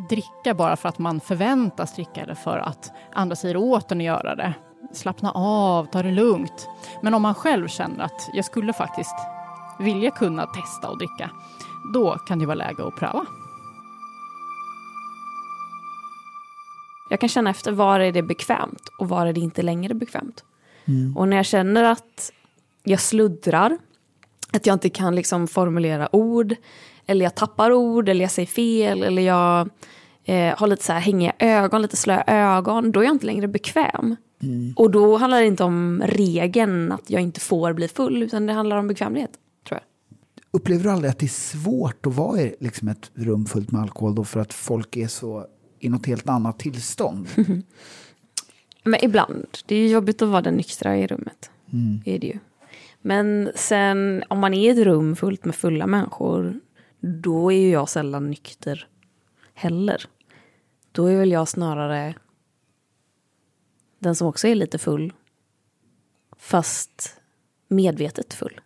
dricka 0.09 0.55
bara 0.55 0.77
för 0.77 0.89
att 0.89 0.99
man 0.99 1.21
förväntas 1.21 1.95
dricka 1.95 2.21
eller 2.21 2.35
för 2.35 2.59
att 2.59 2.93
andra 3.13 3.37
säger 3.37 3.57
åt 3.57 3.93
en 3.93 3.99
att 3.99 4.05
göra 4.05 4.35
det. 4.35 4.55
Slappna 4.93 5.33
av, 5.35 5.85
ta 5.85 6.03
det 6.03 6.11
lugnt. 6.11 6.69
Men 7.03 7.15
om 7.15 7.23
man 7.23 7.35
själv 7.35 7.69
känner 7.69 8.05
att 8.05 8.31
jag 8.33 8.45
skulle 8.45 8.73
faktiskt 8.73 9.15
vilja 9.79 10.11
kunna 10.11 10.47
testa 10.47 10.89
och 10.89 10.99
dricka, 10.99 11.31
då 11.95 12.19
kan 12.19 12.39
det 12.39 12.47
vara 12.47 12.55
läge 12.55 12.87
att 12.87 12.97
pröva. 12.97 13.27
Jag 17.11 17.21
kan 17.21 17.29
känna 17.29 17.51
efter 17.51 17.73
var 17.73 18.01
är 18.01 18.13
det 18.13 18.23
bekvämt 18.23 18.89
och 18.99 19.09
var 19.09 19.27
är 19.27 19.33
det 19.33 19.41
inte 19.41 19.63
längre 19.63 19.95
bekvämt. 19.95 20.45
Mm. 20.85 21.17
Och 21.17 21.29
när 21.29 21.37
jag 21.37 21.47
känner 21.47 21.85
att 21.85 22.33
jag 22.83 23.01
sluddrar, 23.01 23.79
att 24.53 24.67
jag 24.67 24.75
inte 24.75 24.91
kan 24.91 25.15
liksom 25.15 25.49
formulera 25.49 26.17
ord 26.17 26.55
eller 27.09 27.25
jag 27.25 27.35
tappar 27.35 27.73
ord, 27.73 28.09
eller 28.09 28.21
jag 28.21 28.31
säger 28.31 28.47
fel, 28.47 29.03
eller 29.03 29.23
jag 29.23 29.69
eh, 30.25 30.59
har 30.59 30.67
lite 30.67 30.85
så 30.85 30.93
här 30.93 31.01
hängiga 31.01 31.33
ögon, 31.39 31.83
lite 31.83 31.97
slöa 31.97 32.25
ögon, 32.27 32.93
då 32.93 33.01
är 33.01 33.05
jag 33.05 33.15
inte 33.15 33.27
längre 33.27 33.49
bekväm. 33.49 34.17
Mm. 34.43 34.75
Och 34.77 34.91
då 34.91 35.17
handlar 35.17 35.41
det 35.41 35.47
inte 35.47 35.65
om 35.65 36.03
regeln 36.05 36.93
att 36.93 37.11
jag 37.11 37.23
inte 37.23 37.41
får 37.41 37.73
bli 37.73 37.89
full, 37.89 38.23
utan 38.23 38.47
det 38.47 38.53
handlar 38.53 38.77
om 38.77 38.89
bekvämlighet, 38.89 39.31
tror 39.69 39.81
jag. 39.81 40.17
Upplever 40.51 40.85
du 40.85 40.91
aldrig 40.91 41.11
att 41.11 41.19
det 41.19 41.27
är 41.27 41.29
svårt 41.29 42.07
att 42.07 42.15
vara 42.15 42.41
i 42.41 42.57
liksom 42.61 42.89
ett 42.89 43.11
rum 43.15 43.47
fullt 43.47 43.71
med 43.71 43.83
alkohol 43.83 44.15
då 44.15 44.25
för 44.25 44.41
att 44.41 44.53
folk 44.53 44.97
är 44.97 45.09
så 45.09 45.47
i 45.81 45.89
något 45.89 46.07
helt 46.07 46.29
annat 46.29 46.59
tillstånd? 46.59 47.29
Men 48.85 49.05
ibland. 49.05 49.47
Det 49.67 49.77
är 49.77 49.89
jobbigt 49.89 50.23
att 50.23 50.29
vara 50.29 50.43
den 50.43 50.55
nyktra 50.55 50.97
i 50.97 51.07
rummet. 51.07 51.51
Mm. 51.73 52.01
är 52.05 52.19
det 52.19 52.27
ju. 52.27 52.39
Men 53.03 53.51
sen 53.55 54.25
om 54.29 54.39
man 54.39 54.55
är 54.55 54.61
i 54.61 54.69
ett 54.69 54.87
rum 54.87 55.17
fullt 55.17 55.45
med 55.45 55.55
fulla 55.55 55.87
människor 55.87 56.61
då 57.01 57.53
är 57.53 57.61
ju 57.61 57.71
jag 57.71 57.89
sällan 57.89 58.31
nykter 58.31 58.89
heller. 59.55 60.05
Då 60.93 61.07
är 61.07 61.17
väl 61.17 61.31
jag 61.31 61.49
snarare 61.49 62.15
den 63.99 64.15
som 64.15 64.27
också 64.29 64.49
är 64.49 64.55
lite 64.55 64.79
full. 64.79 65.13
Fast 66.37 67.21
medvetet 67.69 68.35
full. 68.35 68.61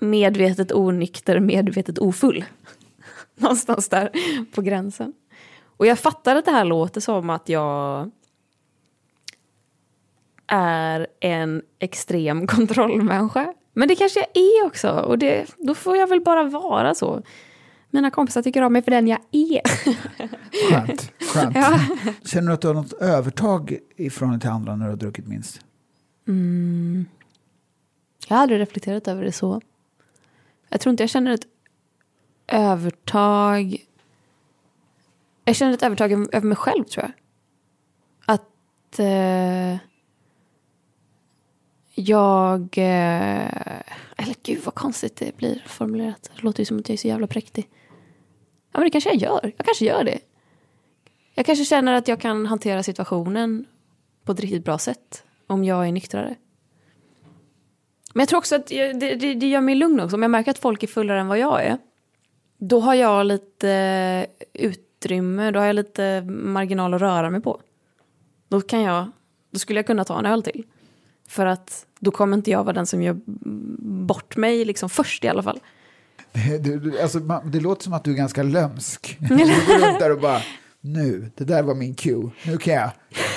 Medvetet 0.00 0.72
onykter, 0.72 1.40
medvetet 1.40 1.98
ofull. 1.98 2.44
Någonstans 3.34 3.88
där 3.88 4.10
på 4.54 4.62
gränsen. 4.62 5.12
Och 5.62 5.86
jag 5.86 5.98
fattar 5.98 6.36
att 6.36 6.44
det 6.44 6.50
här 6.50 6.64
låter 6.64 7.00
som 7.00 7.30
att 7.30 7.48
jag 7.48 8.10
är 10.46 11.06
en 11.20 11.62
extrem 11.78 12.46
kontrollmänniska. 12.46 13.53
Men 13.74 13.88
det 13.88 13.96
kanske 13.96 14.20
jag 14.20 14.28
är 14.42 14.66
också 14.66 14.90
och 14.90 15.18
det, 15.18 15.54
då 15.58 15.74
får 15.74 15.96
jag 15.96 16.06
väl 16.06 16.20
bara 16.20 16.44
vara 16.44 16.94
så. 16.94 17.22
Mina 17.90 18.10
kompisar 18.10 18.42
tycker 18.42 18.62
om 18.62 18.72
mig 18.72 18.82
för 18.82 18.90
den 18.90 19.08
jag 19.08 19.18
är. 19.30 19.62
Skönt. 20.70 21.12
skönt. 21.20 21.56
Ja. 21.56 21.80
Känner 22.24 22.48
du 22.48 22.54
att 22.54 22.60
du 22.60 22.66
har 22.66 22.74
något 22.74 22.92
övertag 22.92 23.78
i 23.96 24.10
förhållande 24.10 24.40
till 24.40 24.50
andra 24.50 24.76
när 24.76 24.84
du 24.84 24.90
har 24.90 24.96
druckit 24.96 25.26
minst? 25.26 25.60
Mm. 26.28 27.06
Jag 28.28 28.36
har 28.36 28.42
aldrig 28.42 28.60
reflekterat 28.60 29.08
över 29.08 29.24
det 29.24 29.32
så. 29.32 29.60
Jag 30.68 30.80
tror 30.80 30.90
inte 30.90 31.02
jag 31.02 31.10
känner 31.10 31.30
ett 31.30 31.46
övertag. 32.46 33.76
Jag 35.44 35.56
känner 35.56 35.72
ett 35.72 35.82
övertag 35.82 36.12
över 36.12 36.46
mig 36.46 36.56
själv 36.56 36.84
tror 36.84 37.04
jag. 37.04 37.12
Att... 38.34 38.98
Eh 38.98 39.93
jag... 41.94 42.60
Eh, 42.60 43.80
eller 44.16 44.34
gud 44.42 44.60
vad 44.64 44.74
konstigt 44.74 45.16
det 45.16 45.36
blir 45.36 45.62
formulerat. 45.66 46.30
Det 46.36 46.42
låter 46.42 46.60
ju 46.60 46.64
som 46.64 46.78
att 46.78 46.88
jag 46.88 46.94
är 46.94 46.98
så 46.98 47.08
jävla 47.08 47.26
präktig. 47.26 47.68
Ja 48.72 48.80
men 48.80 48.82
det 48.82 48.90
kanske 48.90 49.10
jag 49.10 49.22
gör. 49.22 49.52
Jag 49.56 49.66
kanske 49.66 49.84
gör 49.84 50.04
det. 50.04 50.18
Jag 51.34 51.46
kanske 51.46 51.64
känner 51.64 51.92
att 51.92 52.08
jag 52.08 52.20
kan 52.20 52.46
hantera 52.46 52.82
situationen 52.82 53.66
på 54.24 54.32
ett 54.32 54.40
riktigt 54.40 54.64
bra 54.64 54.78
sätt. 54.78 55.24
Om 55.46 55.64
jag 55.64 55.88
är 55.88 55.92
nyktrare. 55.92 56.34
Men 58.14 58.20
jag 58.20 58.28
tror 58.28 58.38
också 58.38 58.56
att 58.56 58.66
det, 58.66 58.92
det, 58.92 59.34
det 59.34 59.46
gör 59.46 59.60
mig 59.60 59.74
lugn 59.74 60.00
också. 60.00 60.16
Om 60.16 60.22
jag 60.22 60.30
märker 60.30 60.50
att 60.50 60.58
folk 60.58 60.82
är 60.82 60.86
fullare 60.86 61.20
än 61.20 61.28
vad 61.28 61.38
jag 61.38 61.64
är. 61.64 61.78
Då 62.58 62.80
har 62.80 62.94
jag 62.94 63.26
lite 63.26 64.26
utrymme. 64.52 65.50
Då 65.50 65.58
har 65.58 65.66
jag 65.66 65.76
lite 65.76 66.22
marginal 66.28 66.94
att 66.94 67.00
röra 67.00 67.30
mig 67.30 67.40
på. 67.40 67.60
Då 68.48 68.60
kan 68.60 68.82
jag... 68.82 69.10
Då 69.50 69.58
skulle 69.58 69.78
jag 69.78 69.86
kunna 69.86 70.04
ta 70.04 70.18
en 70.18 70.26
öl 70.26 70.42
till. 70.42 70.64
För 71.28 71.46
att 71.46 71.86
då 72.00 72.10
kommer 72.10 72.36
inte 72.36 72.50
jag 72.50 72.64
vara 72.64 72.72
den 72.72 72.86
som 72.86 73.02
gör 73.02 73.16
bort 74.06 74.36
mig 74.36 74.64
liksom 74.64 74.90
först 74.90 75.24
i 75.24 75.28
alla 75.28 75.42
fall. 75.42 75.60
Det, 76.32 76.58
du, 76.58 77.00
alltså, 77.00 77.18
det 77.44 77.60
låter 77.60 77.82
som 77.82 77.92
att 77.92 78.04
du 78.04 78.10
är 78.10 78.16
ganska 78.16 78.42
lömsk. 78.42 79.18
Du 79.28 79.36
går 79.36 79.86
runt 79.88 79.98
där 79.98 80.12
och 80.12 80.20
bara, 80.20 80.40
nu, 80.80 81.30
det 81.36 81.44
där 81.44 81.62
var 81.62 81.74
min 81.74 81.94
cue, 81.94 82.30
nu 82.46 82.58
kan 82.58 82.74
jag 82.74 82.90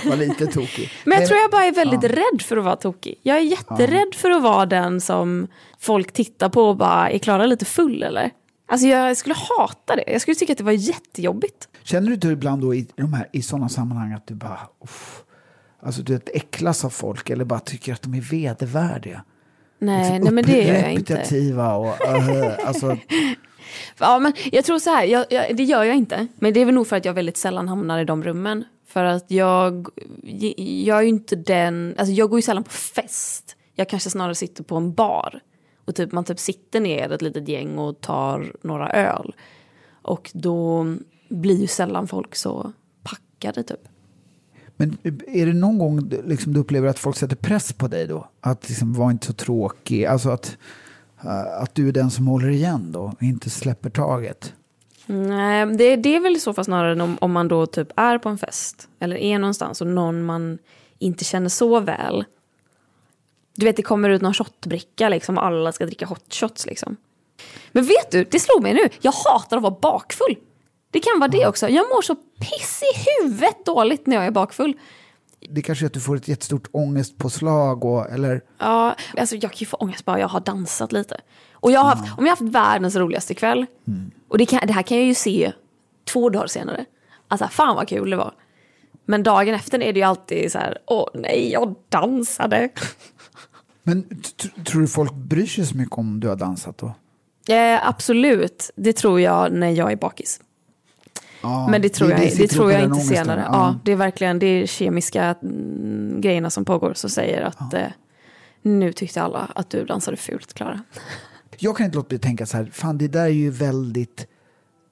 vara 0.05 0.15
lite 0.15 0.45
tokig. 0.45 0.91
Men 1.05 1.19
jag 1.19 1.27
tror 1.27 1.39
jag 1.39 1.51
bara 1.51 1.63
är 1.63 1.71
väldigt 1.71 2.03
ja. 2.03 2.09
rädd 2.09 2.41
för 2.41 2.57
att 2.57 2.63
vara 2.63 2.75
tokig. 2.75 3.19
Jag 3.23 3.37
är 3.37 3.41
jätterädd 3.41 4.07
ja. 4.11 4.17
för 4.17 4.31
att 4.31 4.43
vara 4.43 4.65
den 4.65 5.01
som 5.01 5.47
folk 5.79 6.11
tittar 6.11 6.49
på 6.49 6.61
och 6.61 6.77
bara, 6.77 7.09
är 7.09 7.17
Klara 7.17 7.45
lite 7.45 7.65
full 7.65 8.03
eller? 8.03 8.31
Alltså 8.67 8.87
jag 8.87 9.17
skulle 9.17 9.35
hata 9.57 9.95
det. 9.95 10.03
Jag 10.07 10.21
skulle 10.21 10.35
tycka 10.35 10.51
att 10.51 10.57
det 10.57 10.63
var 10.63 10.71
jättejobbigt. 10.71 11.67
Känner 11.83 12.07
du 12.07 12.13
inte 12.13 12.27
ibland 12.27 12.61
då 12.61 12.75
i, 12.75 12.87
de 12.95 13.13
här, 13.13 13.29
i 13.31 13.41
sådana 13.41 13.69
sammanhang 13.69 14.13
att 14.13 14.27
du 14.27 14.33
bara, 14.33 14.59
uff, 14.83 15.23
alltså 15.79 16.01
du 16.01 16.13
vet, 16.13 16.29
äcklas 16.35 16.85
av 16.85 16.89
folk 16.89 17.29
eller 17.29 17.45
bara 17.45 17.59
tycker 17.59 17.93
att 17.93 18.01
de 18.01 18.13
är 18.13 18.21
vedervärdiga? 18.21 19.23
Nej, 19.79 19.99
liksom 19.99 20.23
nej 20.23 20.33
men 20.33 20.45
det 20.45 20.63
gör 20.63 20.75
jag 20.75 20.93
inte. 20.93 21.13
och 21.75 21.85
uh, 21.85 22.67
alltså. 22.67 22.97
Ja, 23.99 24.19
men 24.19 24.33
jag 24.51 24.65
tror 24.65 24.79
så 24.79 24.89
här, 24.89 25.03
jag, 25.03 25.25
jag, 25.29 25.55
det 25.55 25.63
gör 25.63 25.83
jag 25.83 25.95
inte. 25.95 26.27
Men 26.35 26.53
det 26.53 26.59
är 26.59 26.65
väl 26.65 26.75
nog 26.75 26.87
för 26.87 26.95
att 26.95 27.05
jag 27.05 27.13
väldigt 27.13 27.37
sällan 27.37 27.67
hamnar 27.67 27.99
i 27.99 28.05
de 28.05 28.23
rummen. 28.23 28.63
För 28.87 29.03
att 29.03 29.31
jag, 29.31 29.87
jag 30.85 30.97
är 30.97 31.01
ju 31.01 31.09
inte 31.09 31.35
den, 31.35 31.95
alltså 31.97 32.13
jag 32.13 32.29
går 32.29 32.39
ju 32.39 32.41
sällan 32.41 32.63
på 32.63 32.71
fest. 32.71 33.55
Jag 33.75 33.89
kanske 33.89 34.09
snarare 34.09 34.35
sitter 34.35 34.63
på 34.63 34.75
en 34.75 34.93
bar. 34.93 35.39
Och 35.85 35.95
typ, 35.95 36.11
man 36.11 36.23
typ 36.23 36.39
sitter 36.39 36.79
ner 36.79 37.11
ett 37.11 37.21
litet 37.21 37.47
gäng 37.47 37.77
och 37.77 38.01
tar 38.01 38.53
några 38.61 38.89
öl. 38.89 39.35
Och 40.01 40.31
då 40.33 40.85
blir 41.29 41.61
ju 41.61 41.67
sällan 41.67 42.07
folk 42.07 42.35
så 42.35 42.71
packade 43.03 43.63
typ. 43.63 43.79
Men 44.77 44.97
är 45.27 45.45
det 45.45 45.53
någon 45.53 45.77
gång 45.77 46.09
liksom, 46.25 46.53
du 46.53 46.59
upplever 46.59 46.87
att 46.87 46.99
folk 46.99 47.17
sätter 47.17 47.35
press 47.35 47.73
på 47.73 47.87
dig 47.87 48.07
då? 48.07 48.27
Att 48.41 48.69
liksom 48.69 48.93
vara 48.93 49.11
inte 49.11 49.25
så 49.25 49.33
tråkig, 49.33 50.05
alltså 50.05 50.29
att, 50.29 50.57
eh, 51.23 51.61
att 51.61 51.75
du 51.75 51.87
är 51.87 51.91
den 51.91 52.11
som 52.11 52.27
håller 52.27 52.49
igen 52.49 52.91
då, 52.91 53.13
inte 53.19 53.49
släpper 53.49 53.89
taget? 53.89 54.53
Nej, 55.05 55.65
det, 55.65 55.95
det 55.95 56.15
är 56.15 56.19
väl 56.19 56.35
i 56.35 56.39
så 56.39 56.53
fall 56.53 56.65
snarare 56.65 57.03
om, 57.03 57.17
om 57.21 57.31
man 57.31 57.47
då 57.47 57.65
typ 57.65 57.87
är 57.95 58.17
på 58.17 58.29
en 58.29 58.37
fest 58.37 58.87
eller 58.99 59.15
är 59.15 59.39
någonstans 59.39 59.81
och 59.81 59.87
någon 59.87 60.25
man 60.25 60.57
inte 60.99 61.23
känner 61.23 61.49
så 61.49 61.79
väl. 61.79 62.25
Du 63.55 63.65
vet, 63.65 63.75
det 63.75 63.83
kommer 63.83 64.09
ut 64.09 64.21
någon 64.21 64.33
shotbricka 64.33 65.09
liksom 65.09 65.37
och 65.37 65.45
alla 65.45 65.71
ska 65.71 65.85
dricka 65.85 66.05
hot 66.05 66.33
shots 66.33 66.65
liksom. 66.65 66.97
Men 67.71 67.83
vet 67.83 68.11
du, 68.11 68.23
det 68.23 68.39
slog 68.39 68.63
mig 68.63 68.73
nu, 68.73 68.89
jag 69.01 69.11
hatar 69.11 69.57
att 69.57 69.63
vara 69.63 69.75
bakfull. 69.81 70.35
Det 70.97 71.01
kan 71.01 71.19
vara 71.19 71.29
det 71.29 71.47
också. 71.47 71.69
Jag 71.69 71.85
mår 71.89 72.01
så 72.01 72.15
piss 72.15 72.81
i 72.83 73.23
huvudet 73.23 73.65
dåligt 73.65 74.07
när 74.07 74.15
jag 74.15 74.25
är 74.25 74.31
bakfull. 74.31 74.77
Det 75.49 75.61
kanske 75.61 75.85
är 75.85 75.87
att 75.87 75.93
du 75.93 75.99
får 75.99 76.15
ett 76.15 76.27
jättestort 76.27 76.67
ångestpåslag 76.71 77.85
och, 77.85 78.09
eller? 78.09 78.41
Ja, 78.57 78.95
alltså 79.17 79.35
jag 79.35 79.51
kan 79.51 79.57
ju 79.57 79.65
få 79.65 79.77
ångest 79.77 80.05
bara 80.05 80.19
jag 80.19 80.27
har 80.27 80.39
dansat 80.39 80.91
lite. 80.91 81.21
Och 81.53 81.71
jag 81.71 81.79
har 81.79 81.89
haft, 81.95 82.17
om 82.17 82.25
jag 82.25 82.31
har 82.31 82.37
haft 82.37 82.55
världens 82.55 82.95
roligaste 82.95 83.33
kväll, 83.33 83.65
mm. 83.87 84.11
och 84.27 84.37
det, 84.37 84.45
kan, 84.45 84.67
det 84.67 84.73
här 84.73 84.81
kan 84.81 84.97
jag 84.97 85.05
ju 85.05 85.13
se 85.13 85.51
två 86.05 86.29
dagar 86.29 86.47
senare. 86.47 86.85
Alltså 87.27 87.47
fan 87.47 87.75
vad 87.75 87.87
kul 87.87 88.09
det 88.09 88.17
var. 88.17 88.33
Men 89.05 89.23
dagen 89.23 89.55
efter 89.55 89.83
är 89.83 89.93
det 89.93 89.99
ju 89.99 90.05
alltid 90.05 90.51
så 90.51 90.57
här, 90.57 90.77
åh 90.87 91.09
nej, 91.13 91.51
jag 91.51 91.75
dansade. 91.89 92.69
Men 93.83 94.21
tror 94.65 94.81
du 94.81 94.87
folk 94.87 95.13
bryr 95.13 95.45
sig 95.45 95.65
så 95.65 95.77
mycket 95.77 95.97
om 95.97 96.19
du 96.19 96.27
har 96.27 96.35
dansat 96.35 96.77
då? 96.77 96.93
Eh, 97.53 97.87
absolut, 97.87 98.71
det 98.75 98.93
tror 98.93 99.21
jag 99.21 99.51
när 99.51 99.69
jag 99.69 99.91
är 99.91 99.95
bakis. 99.95 100.39
Ja, 101.41 101.67
men 101.67 101.81
det 101.81 101.89
tror 101.89 102.07
det, 102.07 102.13
jag, 102.13 102.21
det, 102.21 102.37
det 102.37 102.47
tror 102.47 102.71
jag 102.71 102.83
inte 102.83 102.99
senare. 102.99 103.41
Ja. 103.45 103.51
ja. 103.53 103.75
det 103.83 103.91
är 103.91 103.95
verkligen 103.95 104.39
det 104.39 104.45
är 104.45 104.65
kemiska 104.65 105.35
mm, 105.41 106.21
grejerna 106.21 106.49
som 106.49 106.65
pågår 106.65 106.93
som 106.93 107.09
säger 107.09 107.41
att 107.41 107.73
eh, 107.73 107.87
nu 108.61 108.93
tyckte 108.93 109.21
alla 109.21 109.51
att 109.55 109.69
du 109.69 109.85
dansade 109.85 110.17
fult, 110.17 110.53
Klara. 110.53 110.81
Jag 111.59 111.77
kan 111.77 111.85
inte 111.85 111.95
låta 111.95 112.07
bli 112.07 112.15
att 112.15 112.21
tänka 112.21 112.45
så 112.45 112.57
här, 112.57 112.69
fan 112.73 112.97
det 112.97 113.07
där 113.07 113.25
är 113.25 113.27
ju 113.27 113.49
väldigt, 113.49 114.27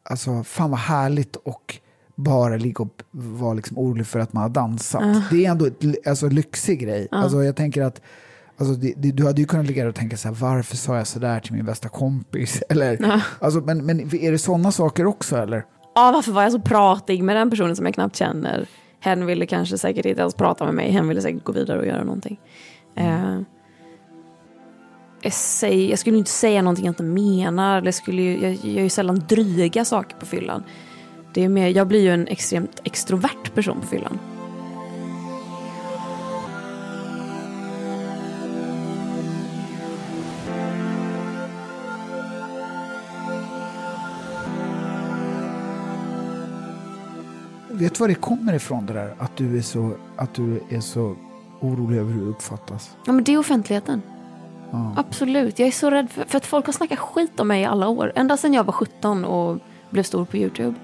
alltså 0.04 0.44
fan 0.44 0.72
vad 0.72 0.80
härligt 0.80 1.36
och 1.36 1.80
bara 2.16 2.58
ligga 2.58 2.84
och 2.84 3.02
vara 3.12 3.54
liksom 3.54 3.78
orolig 3.78 4.08
för 4.08 4.20
att 4.20 4.34
man 4.34 4.44
har 4.44 4.50
dansat. 4.50 5.04
Uh. 5.04 5.22
Det 5.32 5.46
är 5.46 5.52
ändå 5.52 5.66
en 5.66 5.96
alltså, 6.06 6.30
lyxig 6.30 6.80
grej. 6.80 7.02
Uh. 7.02 7.20
Alltså, 7.20 7.44
jag 7.44 7.56
tänker 7.56 7.82
att 7.82 8.02
Alltså, 8.58 8.76
det, 8.76 8.94
det, 8.98 9.12
du 9.12 9.26
hade 9.26 9.42
ju 9.42 9.48
kunnat 9.48 9.66
ligga 9.66 9.88
och 9.88 9.96
tänka 9.96 10.18
så 10.18 10.28
här, 10.28 10.36
varför 10.36 10.76
sa 10.76 10.98
jag 10.98 11.08
så 11.08 11.20
där 11.20 11.40
till 11.40 11.54
min 11.54 11.66
bästa 11.66 11.90
kompis? 11.90 12.64
Eller, 12.70 13.02
uh. 13.02 13.24
alltså, 13.40 13.60
men, 13.60 13.86
men 13.86 14.16
är 14.16 14.32
det 14.32 14.38
sådana 14.38 14.72
saker 14.72 15.06
också 15.06 15.38
eller? 15.38 15.66
Ah, 15.96 16.12
varför 16.12 16.32
var 16.32 16.44
jag 16.44 16.52
så 16.52 16.60
pratig 16.60 17.24
med 17.24 17.36
den 17.36 17.50
personen 17.50 17.76
som 17.76 17.86
jag 17.86 17.96
knappt 17.96 18.16
känner? 18.16 18.68
Hen 19.00 19.26
ville 19.26 19.46
kanske 19.46 19.78
säkert 19.78 20.06
inte 20.06 20.22
ens 20.22 20.34
prata 20.34 20.66
med 20.66 20.74
mig, 20.74 20.92
hen 20.92 21.08
ville 21.08 21.22
säkert 21.22 21.44
gå 21.44 21.52
vidare 21.52 21.80
och 21.80 21.86
göra 21.86 22.04
någonting. 22.04 22.40
Uh, 23.00 23.42
jag, 25.22 25.34
säger, 25.34 25.90
jag 25.90 26.00
skulle 26.00 26.18
inte 26.18 26.32
säga 26.32 26.62
någonting 26.62 26.86
jag 26.86 26.92
inte 26.92 27.04
menar, 27.04 27.82
jag, 27.82 27.94
skulle 27.94 28.22
ju, 28.22 28.42
jag, 28.42 28.52
jag 28.52 28.66
gör 28.66 28.84
ju 28.84 28.90
sällan 28.90 29.24
dryga 29.30 29.86
saker 29.86 30.18
på 30.18 30.26
fyllan. 30.26 30.64
Det 31.34 31.44
är 31.44 31.50
mer, 31.50 31.68
jag 31.68 31.88
blir 31.88 32.02
ju 32.02 32.10
en 32.10 32.28
extremt 32.28 32.82
extrovert 32.84 33.54
person 33.56 33.82
på 33.82 33.88
fyllan. 33.88 34.20
Vet 47.76 47.94
du 47.96 48.00
var 48.00 48.08
det 48.08 48.16
kommer 48.16 48.54
ifrån 48.54 48.86
det 48.86 48.94
där? 48.94 49.16
Att 49.18 49.38
du 49.38 49.58
är 49.58 49.62
så, 49.62 49.92
att 50.16 50.34
du 50.34 50.62
är 50.70 50.80
så 50.80 51.16
orolig 51.60 51.98
över 51.98 52.14
hur 52.14 52.22
du 52.22 52.28
uppfattas? 52.28 52.96
Ja, 53.06 53.14
men 53.14 53.24
det 53.24 53.34
är 53.34 53.38
offentligheten. 53.38 54.02
Ja. 54.72 54.94
Absolut. 54.98 55.60
Jag 55.60 55.68
är 55.68 55.72
så 55.72 55.90
rädd 55.90 56.12
för, 56.12 56.24
för, 56.26 56.38
att 56.38 56.46
folk 56.46 56.66
har 56.66 56.74
snackat 56.74 57.00
skit 57.00 57.40
om 57.40 57.48
mig 57.48 57.62
i 57.62 57.66
alla 57.66 57.88
år. 57.88 58.12
Ända 58.16 58.38
sedan 58.38 58.54
jag 58.54 58.64
var 58.64 58.74
17 58.74 59.26
och 59.26 59.58
blev 59.90 60.04
stor 60.04 60.26
på 60.26 60.38
YouTube. 60.38 60.76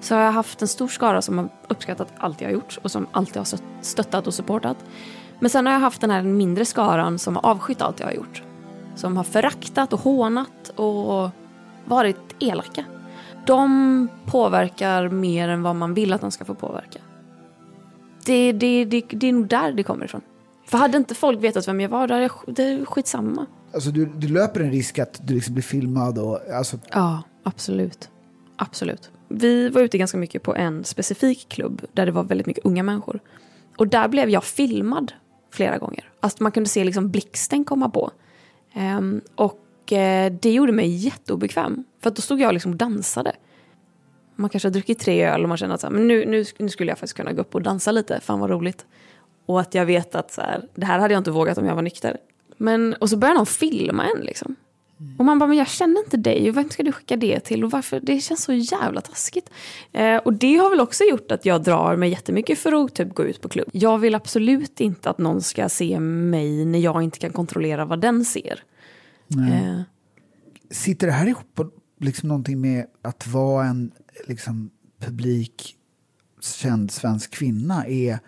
Så 0.00 0.14
har 0.14 0.22
jag 0.22 0.32
haft 0.32 0.62
en 0.62 0.68
stor 0.68 0.88
skara 0.88 1.22
som 1.22 1.38
har 1.38 1.48
uppskattat 1.68 2.12
allt 2.18 2.40
jag 2.40 2.48
har 2.48 2.52
gjort 2.52 2.78
och 2.82 2.90
som 2.90 3.06
alltid 3.12 3.36
har 3.36 3.46
stöttat 3.82 4.26
och 4.26 4.34
supportat. 4.34 4.76
Men 5.40 5.50
sen 5.50 5.66
har 5.66 5.72
jag 5.72 5.80
haft 5.80 6.00
den 6.00 6.10
här 6.10 6.22
mindre 6.22 6.64
skaran 6.64 7.18
som 7.18 7.36
har 7.36 7.46
avskytt 7.46 7.82
allt 7.82 8.00
jag 8.00 8.06
har 8.06 8.14
gjort. 8.14 8.42
Som 8.94 9.16
har 9.16 9.24
föraktat 9.24 9.92
och 9.92 10.00
hånat 10.00 10.68
och 10.76 11.30
varit 11.84 12.34
elaka 12.38 12.84
de 13.46 14.08
påverkar 14.26 15.08
mer 15.08 15.48
än 15.48 15.62
vad 15.62 15.76
man 15.76 15.94
vill 15.94 16.12
att 16.12 16.20
de 16.20 16.30
ska 16.30 16.44
få 16.44 16.54
påverka. 16.54 16.98
Det, 18.24 18.52
det, 18.52 18.84
det, 18.84 19.04
det 19.10 19.28
är 19.28 19.32
nog 19.32 19.46
där 19.48 19.72
det 19.72 19.82
kommer 19.82 20.04
ifrån. 20.04 20.20
För 20.66 20.78
hade 20.78 20.96
inte 20.96 21.14
folk 21.14 21.44
vetat 21.44 21.68
vem 21.68 21.80
jag 21.80 21.88
var, 21.88 22.08
då 22.08 22.14
är 22.14 22.30
det 22.46 22.86
skitsamma. 22.86 23.46
Alltså 23.74 23.90
du, 23.90 24.06
du 24.06 24.28
löper 24.28 24.60
en 24.60 24.70
risk 24.70 24.98
att 24.98 25.20
du 25.26 25.34
liksom 25.34 25.54
blir 25.54 25.62
filmad 25.62 26.18
och... 26.18 26.40
Alltså... 26.54 26.78
Ja, 26.90 27.22
absolut. 27.42 28.08
Absolut. 28.56 29.10
Vi 29.28 29.68
var 29.68 29.80
ute 29.80 29.98
ganska 29.98 30.18
mycket 30.18 30.42
på 30.42 30.54
en 30.54 30.84
specifik 30.84 31.48
klubb 31.48 31.82
där 31.92 32.06
det 32.06 32.12
var 32.12 32.22
väldigt 32.22 32.46
mycket 32.46 32.64
unga 32.64 32.82
människor. 32.82 33.20
Och 33.76 33.88
där 33.88 34.08
blev 34.08 34.28
jag 34.28 34.44
filmad 34.44 35.12
flera 35.52 35.78
gånger. 35.78 36.10
Alltså 36.20 36.42
man 36.42 36.52
kunde 36.52 36.68
se 36.68 36.84
liksom 36.84 37.10
blixten 37.10 37.64
komma 37.64 37.90
på. 37.90 38.10
Um, 38.76 39.20
och 39.34 39.58
Eh, 39.92 40.32
det 40.32 40.50
gjorde 40.50 40.72
mig 40.72 40.88
jätteobekväm. 40.88 41.84
För 42.02 42.10
då 42.10 42.22
stod 42.22 42.40
jag 42.40 42.52
liksom 42.52 42.72
och 42.72 42.78
dansade. 42.78 43.32
Man 44.36 44.50
kanske 44.50 44.68
har 44.68 44.72
druckit 44.72 44.98
tre 44.98 45.24
öl 45.24 45.42
och 45.42 45.48
man 45.48 45.58
känner 45.58 45.74
att 45.74 45.80
så 45.80 45.86
här, 45.86 45.94
men 45.94 46.08
nu, 46.08 46.26
nu, 46.26 46.44
nu, 46.58 46.68
skulle 46.68 46.90
jag 46.90 46.98
faktiskt 46.98 47.16
kunna 47.16 47.32
gå 47.32 47.40
upp 47.40 47.54
och 47.54 47.62
dansa 47.62 47.92
lite, 47.92 48.20
fan 48.20 48.40
vad 48.40 48.50
roligt. 48.50 48.86
Och 49.46 49.60
att 49.60 49.74
jag 49.74 49.86
vet 49.86 50.14
att 50.14 50.32
så 50.32 50.40
här, 50.40 50.62
det 50.74 50.86
här 50.86 50.98
hade 50.98 51.14
jag 51.14 51.20
inte 51.20 51.30
vågat 51.30 51.58
om 51.58 51.66
jag 51.66 51.74
var 51.74 51.82
nykter. 51.82 52.16
Men, 52.56 52.94
och 52.94 53.10
så 53.10 53.16
börjar 53.16 53.34
någon 53.34 53.46
filma 53.46 54.04
en 54.04 54.20
liksom. 54.20 54.56
Och 55.18 55.24
man 55.24 55.38
bara, 55.38 55.46
men 55.46 55.58
jag 55.58 55.68
känner 55.68 56.00
inte 56.00 56.16
dig 56.16 56.50
och 56.50 56.56
vem 56.56 56.70
ska 56.70 56.82
du 56.82 56.92
skicka 56.92 57.16
det 57.16 57.40
till 57.40 57.64
och 57.64 57.70
varför? 57.70 58.00
Det 58.00 58.20
känns 58.20 58.42
så 58.42 58.52
jävla 58.52 59.00
taskigt. 59.00 59.50
Eh, 59.92 60.16
och 60.16 60.32
det 60.32 60.56
har 60.56 60.70
väl 60.70 60.80
också 60.80 61.04
gjort 61.04 61.30
att 61.30 61.46
jag 61.46 61.62
drar 61.62 61.96
mig 61.96 62.10
jättemycket 62.10 62.58
för 62.58 62.84
att 62.84 62.94
typ 62.94 63.14
gå 63.14 63.24
ut 63.24 63.40
på 63.40 63.48
klubb. 63.48 63.68
Jag 63.72 63.98
vill 63.98 64.14
absolut 64.14 64.80
inte 64.80 65.10
att 65.10 65.18
någon 65.18 65.42
ska 65.42 65.68
se 65.68 66.00
mig 66.00 66.64
när 66.64 66.78
jag 66.78 67.02
inte 67.02 67.18
kan 67.18 67.32
kontrollera 67.32 67.84
vad 67.84 68.00
den 68.00 68.24
ser. 68.24 68.62
Eh. 69.38 69.82
Sitter 70.70 71.06
det 71.06 71.12
här 71.12 71.26
ihop 71.26 71.54
på 71.54 71.70
liksom 71.98 72.28
någonting 72.28 72.60
med 72.60 72.86
att 73.02 73.26
vara 73.26 73.66
en 73.66 73.92
liksom, 74.28 74.70
publik 74.98 75.76
känd 76.40 76.90
svensk 76.90 77.30
kvinna? 77.30 77.86
Är, 77.86 78.18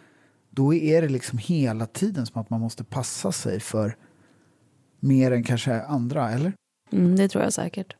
då 0.51 0.75
är 0.75 1.03
det 1.03 1.09
liksom 1.09 1.38
hela 1.38 1.87
tiden 1.87 2.27
som 2.27 2.41
att 2.41 2.51
man 2.51 2.61
måste 2.61 2.85
passa 2.85 3.33
sig 3.33 3.61
för 3.61 3.97
mer 5.01 5.31
än 5.31 5.45
kanske 5.45 5.83
andra, 5.83 6.31
eller? 6.31 6.53
Mm, 6.91 7.17
det 7.17 7.29
tror 7.29 7.45
jag 7.45 7.53
säkert. 7.53 7.97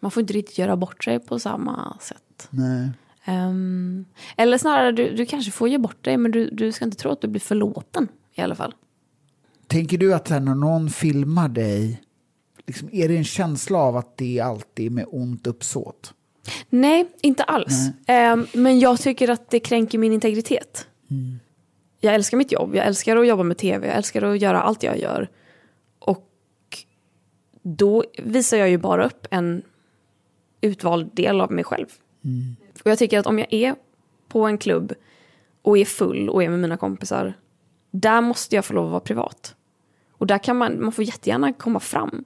Man 0.00 0.10
får 0.10 0.20
inte 0.20 0.32
riktigt 0.32 0.58
göra 0.58 0.76
bort 0.76 1.04
sig 1.04 1.20
på 1.20 1.38
samma 1.38 1.98
sätt. 2.00 2.48
Nej. 2.50 2.90
Um, 3.28 4.04
eller 4.36 4.58
snarare, 4.58 4.92
du, 4.92 5.16
du 5.16 5.26
kanske 5.26 5.50
får 5.50 5.68
ge 5.68 5.78
bort 5.78 6.04
dig 6.04 6.16
men 6.16 6.30
du, 6.30 6.50
du 6.50 6.72
ska 6.72 6.84
inte 6.84 6.96
tro 6.96 7.10
att 7.10 7.20
du 7.20 7.28
blir 7.28 7.40
förlåten 7.40 8.08
i 8.34 8.40
alla 8.40 8.54
fall. 8.54 8.74
Tänker 9.74 9.98
du 9.98 10.14
att 10.14 10.30
när 10.30 10.40
någon 10.40 10.90
filmar 10.90 11.48
dig, 11.48 12.02
liksom, 12.66 12.88
är 12.92 13.08
det 13.08 13.16
en 13.16 13.24
känsla 13.24 13.78
av 13.78 13.96
att 13.96 14.16
det 14.16 14.40
alltid 14.40 14.86
är 14.86 14.90
med 14.90 15.06
ont 15.08 15.46
uppsåt? 15.46 16.14
Nej, 16.68 17.08
inte 17.22 17.44
alls. 17.44 17.88
Nej. 18.06 18.32
Um, 18.32 18.46
men 18.52 18.78
jag 18.78 19.00
tycker 19.00 19.28
att 19.28 19.50
det 19.50 19.60
kränker 19.60 19.98
min 19.98 20.12
integritet. 20.12 20.86
Mm. 21.10 21.38
Jag 22.00 22.14
älskar 22.14 22.36
mitt 22.36 22.52
jobb, 22.52 22.74
jag 22.74 22.86
älskar 22.86 23.16
att 23.16 23.26
jobba 23.26 23.42
med 23.42 23.58
tv, 23.58 23.86
jag 23.86 23.96
älskar 23.96 24.22
att 24.22 24.40
göra 24.40 24.62
allt 24.62 24.82
jag 24.82 24.98
gör. 24.98 25.30
Och 25.98 26.28
då 27.62 28.04
visar 28.18 28.56
jag 28.56 28.70
ju 28.70 28.78
bara 28.78 29.06
upp 29.06 29.26
en 29.30 29.62
utvald 30.60 31.10
del 31.14 31.40
av 31.40 31.52
mig 31.52 31.64
själv. 31.64 31.86
Mm. 32.24 32.56
Och 32.84 32.90
jag 32.90 32.98
tycker 32.98 33.18
att 33.18 33.26
om 33.26 33.38
jag 33.38 33.52
är 33.52 33.74
på 34.28 34.46
en 34.46 34.58
klubb 34.58 34.92
och 35.62 35.78
är 35.78 35.84
full 35.84 36.28
och 36.28 36.42
är 36.42 36.48
med 36.48 36.58
mina 36.58 36.76
kompisar, 36.76 37.34
där 37.90 38.20
måste 38.20 38.56
jag 38.56 38.64
få 38.64 38.74
lov 38.74 38.84
att 38.84 38.90
vara 38.90 39.00
privat. 39.00 39.54
Och 40.24 40.28
där 40.28 40.38
kan 40.38 40.56
man, 40.56 40.82
man 40.82 40.92
får 40.92 41.04
jättegärna 41.04 41.52
komma 41.52 41.80
fram. 41.80 42.24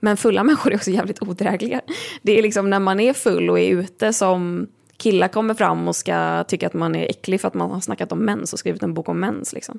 Men 0.00 0.16
fulla 0.16 0.44
människor 0.44 0.72
är 0.72 0.76
också 0.76 0.90
jävligt 0.90 1.22
odrägliga. 1.22 1.80
Det 2.22 2.38
är 2.38 2.42
liksom 2.42 2.70
när 2.70 2.80
man 2.80 3.00
är 3.00 3.12
full 3.12 3.50
och 3.50 3.60
är 3.60 3.70
ute 3.70 4.12
som 4.12 4.66
killar 4.96 5.28
kommer 5.28 5.54
fram 5.54 5.88
och 5.88 5.96
ska 5.96 6.44
tycka 6.44 6.66
att 6.66 6.74
man 6.74 6.94
är 6.94 7.10
äcklig 7.10 7.40
för 7.40 7.48
att 7.48 7.54
man 7.54 7.70
har 7.70 7.80
snackat 7.80 8.12
om 8.12 8.18
mens 8.18 8.52
och 8.52 8.58
skrivit 8.58 8.82
en 8.82 8.94
bok 8.94 9.08
om 9.08 9.20
mens. 9.20 9.52
Liksom. 9.52 9.78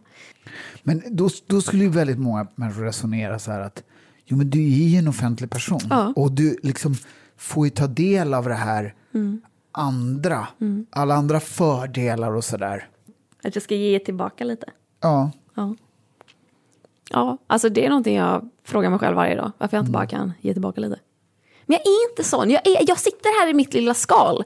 Men 0.83 1.03
då, 1.09 1.29
då 1.47 1.61
skulle 1.61 1.83
ju 1.83 1.89
väldigt 1.89 2.19
många 2.19 2.47
människor 2.55 2.83
resonera 2.83 3.39
så 3.39 3.51
här 3.51 3.59
att 3.59 3.83
jo, 4.25 4.37
men 4.37 4.49
du 4.49 4.59
är 4.59 4.87
ju 4.87 4.97
en 4.97 5.07
offentlig 5.07 5.49
person 5.49 5.81
ja. 5.89 6.13
och 6.15 6.31
du 6.31 6.57
liksom 6.63 6.95
får 7.37 7.65
ju 7.65 7.69
ta 7.69 7.87
del 7.87 8.33
av 8.33 8.45
det 8.45 8.53
här 8.53 8.95
mm. 9.13 9.41
andra, 9.71 10.47
mm. 10.61 10.85
alla 10.89 11.15
andra 11.15 11.39
fördelar 11.39 12.35
och 12.35 12.43
sådär. 12.43 12.87
Att 13.43 13.55
jag 13.55 13.63
ska 13.63 13.75
ge 13.75 13.99
tillbaka 13.99 14.43
lite? 14.43 14.65
Ja. 15.01 15.31
ja. 15.55 15.75
Ja, 17.13 17.37
alltså 17.47 17.69
det 17.69 17.85
är 17.85 17.89
någonting 17.89 18.15
jag 18.15 18.49
frågar 18.63 18.89
mig 18.89 18.99
själv 18.99 19.15
varje 19.15 19.35
dag. 19.35 19.51
Varför 19.57 19.77
jag 19.77 19.81
inte 19.81 19.89
mm. 19.89 19.99
bara 19.99 20.07
kan 20.07 20.33
ge 20.41 20.53
tillbaka 20.53 20.81
lite. 20.81 20.99
Men 21.65 21.77
jag 21.77 21.93
är 21.93 22.09
inte 22.09 22.23
sån. 22.23 22.49
Jag, 22.49 22.67
är, 22.67 22.77
jag 22.87 22.99
sitter 22.99 23.41
här 23.41 23.49
i 23.49 23.53
mitt 23.53 23.73
lilla 23.73 23.93
skal. 23.93 24.43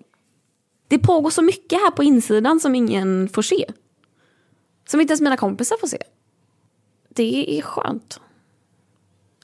Det 0.88 1.00
pågår 1.00 1.30
så 1.30 1.42
mycket 1.42 1.80
här 1.80 1.92
på 1.92 2.04
insidan 2.04 2.60
som 2.60 2.76
ingen 2.76 3.30
får 3.30 3.42
se. 3.42 3.66
Som 4.88 5.02
inte 5.02 5.12
ens 5.12 5.22
mina 5.22 5.38
kompisar 5.38 5.78
får 5.78 5.88
se. 5.88 5.98
Det 7.10 7.58
är 7.58 7.62
skönt. 7.62 8.20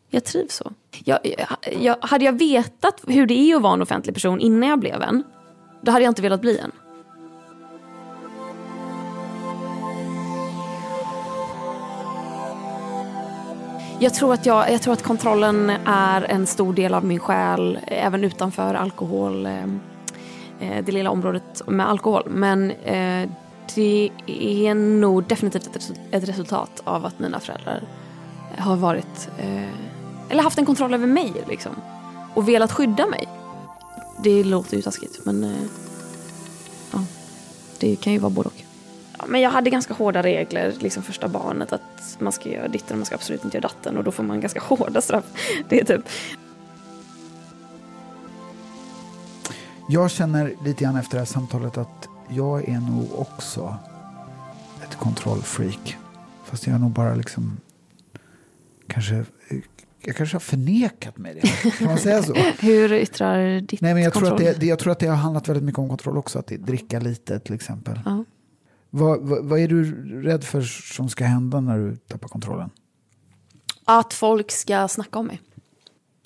Jag 0.09 0.23
trivs 0.23 0.55
så. 0.55 0.71
Jag, 1.05 1.19
jag, 1.79 1.97
hade 2.01 2.25
jag 2.25 2.33
vetat 2.33 3.01
hur 3.07 3.25
det 3.25 3.33
är 3.33 3.55
att 3.55 3.61
vara 3.61 3.73
en 3.73 3.81
offentlig 3.81 4.15
person 4.15 4.39
innan 4.39 4.69
jag 4.69 4.79
blev 4.79 5.01
en, 5.01 5.23
då 5.81 5.91
hade 5.91 6.03
jag 6.03 6.11
inte 6.11 6.21
velat 6.21 6.41
bli 6.41 6.57
en. 6.57 6.71
Jag 13.99 14.13
tror, 14.13 14.33
att 14.33 14.45
jag, 14.45 14.71
jag 14.71 14.81
tror 14.81 14.93
att 14.93 15.03
kontrollen 15.03 15.69
är 15.85 16.21
en 16.21 16.47
stor 16.47 16.73
del 16.73 16.93
av 16.93 17.05
min 17.05 17.19
själ, 17.19 17.79
eh, 17.87 18.05
även 18.05 18.23
utanför 18.23 18.73
alkohol, 18.73 19.45
eh, 19.45 19.63
eh, 20.59 20.85
det 20.85 20.91
lilla 20.91 21.09
området 21.09 21.61
med 21.67 21.89
alkohol. 21.89 22.23
Men 22.29 22.71
eh, 22.71 23.29
det 23.75 24.09
är 24.27 24.73
nog 24.75 25.23
definitivt 25.23 25.91
ett 26.11 26.29
resultat 26.29 26.81
av 26.83 27.05
att 27.05 27.19
mina 27.19 27.39
föräldrar 27.39 27.83
har 28.57 28.75
varit, 28.75 29.29
eh, 29.39 29.69
eller 30.29 30.43
haft 30.43 30.57
en 30.57 30.65
kontroll 30.65 30.93
över 30.93 31.07
mig 31.07 31.33
liksom. 31.49 31.71
Och 32.33 32.47
velat 32.49 32.71
skydda 32.71 33.05
mig. 33.05 33.27
Det 34.23 34.43
låter 34.43 34.75
ju 34.75 34.81
taskigt 34.81 35.25
men 35.25 35.55
ja, 36.91 36.99
det 37.79 37.95
kan 37.95 38.13
ju 38.13 38.19
vara 38.19 38.29
både 38.29 38.49
och 38.49 38.62
men 39.27 39.41
jag 39.41 39.49
hade 39.49 39.69
ganska 39.69 39.93
hårda 39.93 40.23
regler, 40.23 40.73
liksom 40.79 41.03
första 41.03 41.27
barnet, 41.27 41.73
att 41.73 42.17
man 42.19 42.33
ska 42.33 42.49
göra 42.49 42.67
ditten 42.67 42.91
och 42.91 42.97
man 42.97 43.05
ska 43.05 43.15
absolut 43.15 43.43
inte 43.43 43.57
göra 43.57 43.67
datten 43.67 43.97
och 43.97 44.03
då 44.03 44.11
får 44.11 44.23
man 44.23 44.41
ganska 44.41 44.59
hårda 44.59 45.01
straff. 45.01 45.23
Det 45.69 45.79
är 45.79 45.85
typ... 45.85 46.01
Jag 49.89 50.11
känner 50.11 50.53
lite 50.65 50.83
grann 50.83 50.95
efter 50.95 51.11
det 51.11 51.19
här 51.19 51.25
samtalet 51.25 51.77
att 51.77 52.07
jag 52.29 52.69
är 52.69 52.79
nog 52.79 53.19
också 53.19 53.77
ett 54.83 54.95
kontrollfreak. 54.95 55.97
Fast 56.45 56.67
jag 56.67 56.75
är 56.75 56.79
nog 56.79 56.91
bara 56.91 57.15
liksom 57.15 57.57
kanske 58.87 59.25
jag 60.05 60.15
kanske 60.15 60.35
har 60.35 60.39
förnekat 60.39 61.17
mig 61.17 61.33
det. 61.41 61.71
Kan 61.71 61.87
man 61.87 61.97
säga 61.97 62.23
så? 62.23 62.33
Hur 62.59 62.93
yttrar 62.93 63.61
ditt 63.61 63.81
Nej, 63.81 63.93
men 63.93 64.03
jag 64.03 64.13
kontroll? 64.13 64.37
Tror 64.37 64.49
att 64.49 64.59
det, 64.59 64.65
jag 64.65 64.79
tror 64.79 64.91
att 64.91 64.99
det 64.99 65.07
har 65.07 65.15
handlat 65.15 65.47
väldigt 65.47 65.63
mycket 65.63 65.79
om 65.79 65.89
kontroll 65.89 66.17
också. 66.17 66.39
Att 66.39 66.47
dricka 66.47 66.99
lite 66.99 67.39
till 67.39 67.55
exempel. 67.55 67.93
Uh 67.93 68.01
-huh. 68.05 68.25
Vad, 68.95 69.21
vad, 69.21 69.45
vad, 69.45 69.59
är 69.59 69.67
du 69.67 69.83
rädd 70.21 70.43
för 70.43 70.61
som 70.61 71.09
ska 71.09 71.25
hända 71.25 71.59
när 71.59 71.77
du 71.77 71.95
tappar 71.95 72.27
kontrollen? 72.27 72.69
Att 73.85 74.13
folk 74.13 74.51
ska 74.51 74.87
snacka 74.87 75.19
om 75.19 75.27
mig. 75.27 75.41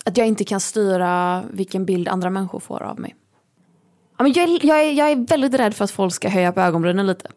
Att 0.06 0.18
jag 0.18 0.28
inte 0.28 0.44
kan 0.44 0.60
styra 0.60 1.44
vilken 1.52 1.86
bild 1.86 2.08
andra 2.08 2.30
människor 2.30 2.60
får 2.60 2.84
av 2.84 3.00
mig. 3.00 3.16
jag, 4.18 4.38
är, 4.38 4.66
jag, 4.66 4.86
är, 4.86 4.92
jag 4.92 5.12
är 5.12 5.28
väldigt 5.28 5.54
rädd 5.54 5.74
för 5.74 5.84
att 5.84 5.92
folk 5.92 6.14
ska 6.14 6.30
höja 6.30 6.52
på 6.52 6.62
ögonbrynen 6.62 7.08
lite. 7.08 7.30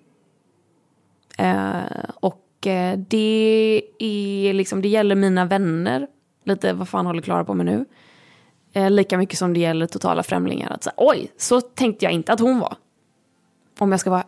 Eh, 1.39 2.11
och 2.15 2.67
eh, 2.67 2.99
det, 2.99 3.83
är 3.99 4.53
liksom, 4.53 4.83
det 4.83 4.89
gäller 4.89 5.15
mina 5.15 5.45
vänner. 5.45 6.07
Lite 6.45 6.73
vad 6.73 6.89
fan 6.89 7.07
håller 7.07 7.23
Klara 7.23 7.45
på 7.45 7.55
med 7.55 7.67
nu? 7.67 7.85
Eh, 8.73 8.91
lika 8.91 9.19
mycket 9.19 9.39
som 9.39 9.55
det 9.55 9.61
gäller 9.61 9.87
totala 9.87 10.23
främlingar. 10.23 10.71
Att 10.71 10.83
säga, 10.83 10.95
Oj, 10.97 11.33
så 11.37 11.61
tänkte 11.61 12.05
jag 12.05 12.13
inte 12.13 12.33
att 12.33 12.41
hon 12.41 12.59
var. 12.59 12.77
Om 13.79 13.91
jag 13.91 14.01
ska 14.01 14.11
vara 14.11 14.25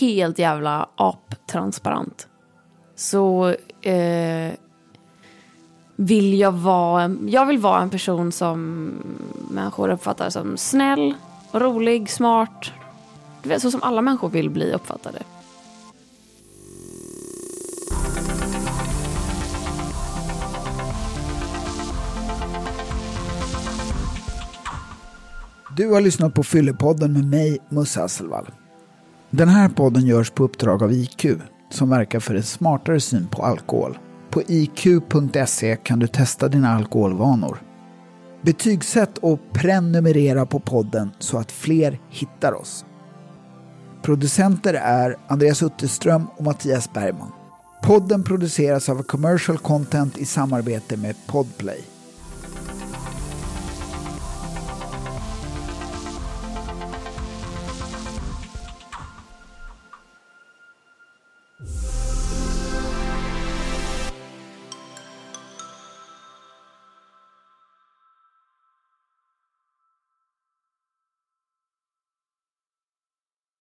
helt 0.00 0.38
jävla 0.38 0.88
aptransparent 0.96 2.28
så 2.96 3.48
eh, 3.82 4.52
vill 5.96 6.38
jag 6.38 6.52
vara, 6.52 7.16
jag 7.26 7.46
vill 7.46 7.58
vara 7.58 7.82
en 7.82 7.90
person 7.90 8.32
som 8.32 8.90
människor 9.50 9.88
uppfattar 9.88 10.30
som 10.30 10.56
snäll, 10.56 11.14
rolig, 11.52 12.10
smart. 12.10 12.72
Så 13.58 13.70
som 13.70 13.82
alla 13.82 14.02
människor 14.02 14.28
vill 14.28 14.50
bli 14.50 14.72
uppfattade. 14.72 15.18
Du 25.76 25.92
har 25.92 26.00
lyssnat 26.00 26.34
på 26.34 26.42
Fyllepodden 26.42 27.12
med 27.12 27.24
mig, 27.24 27.58
Musse 27.68 28.00
Hasselvall. 28.00 28.46
Den 29.36 29.48
här 29.48 29.68
podden 29.68 30.06
görs 30.06 30.30
på 30.30 30.44
uppdrag 30.44 30.82
av 30.82 30.92
IQ 30.92 31.26
som 31.70 31.90
verkar 31.90 32.20
för 32.20 32.34
en 32.34 32.42
smartare 32.42 33.00
syn 33.00 33.26
på 33.26 33.42
alkohol. 33.42 33.98
På 34.30 34.42
iq.se 34.48 35.76
kan 35.76 35.98
du 35.98 36.06
testa 36.06 36.48
dina 36.48 36.74
alkoholvanor. 36.74 37.62
Betygsätt 38.42 39.18
och 39.18 39.40
prenumerera 39.52 40.46
på 40.46 40.60
podden 40.60 41.10
så 41.18 41.38
att 41.38 41.52
fler 41.52 42.00
hittar 42.10 42.52
oss. 42.52 42.84
Producenter 44.02 44.74
är 44.74 45.16
Andreas 45.28 45.62
Utterström 45.62 46.26
och 46.36 46.44
Mattias 46.44 46.92
Bergman. 46.92 47.32
Podden 47.82 48.24
produceras 48.24 48.88
av 48.88 49.02
Commercial 49.02 49.58
Content 49.58 50.18
i 50.18 50.24
samarbete 50.24 50.96
med 50.96 51.16
Podplay. 51.26 51.93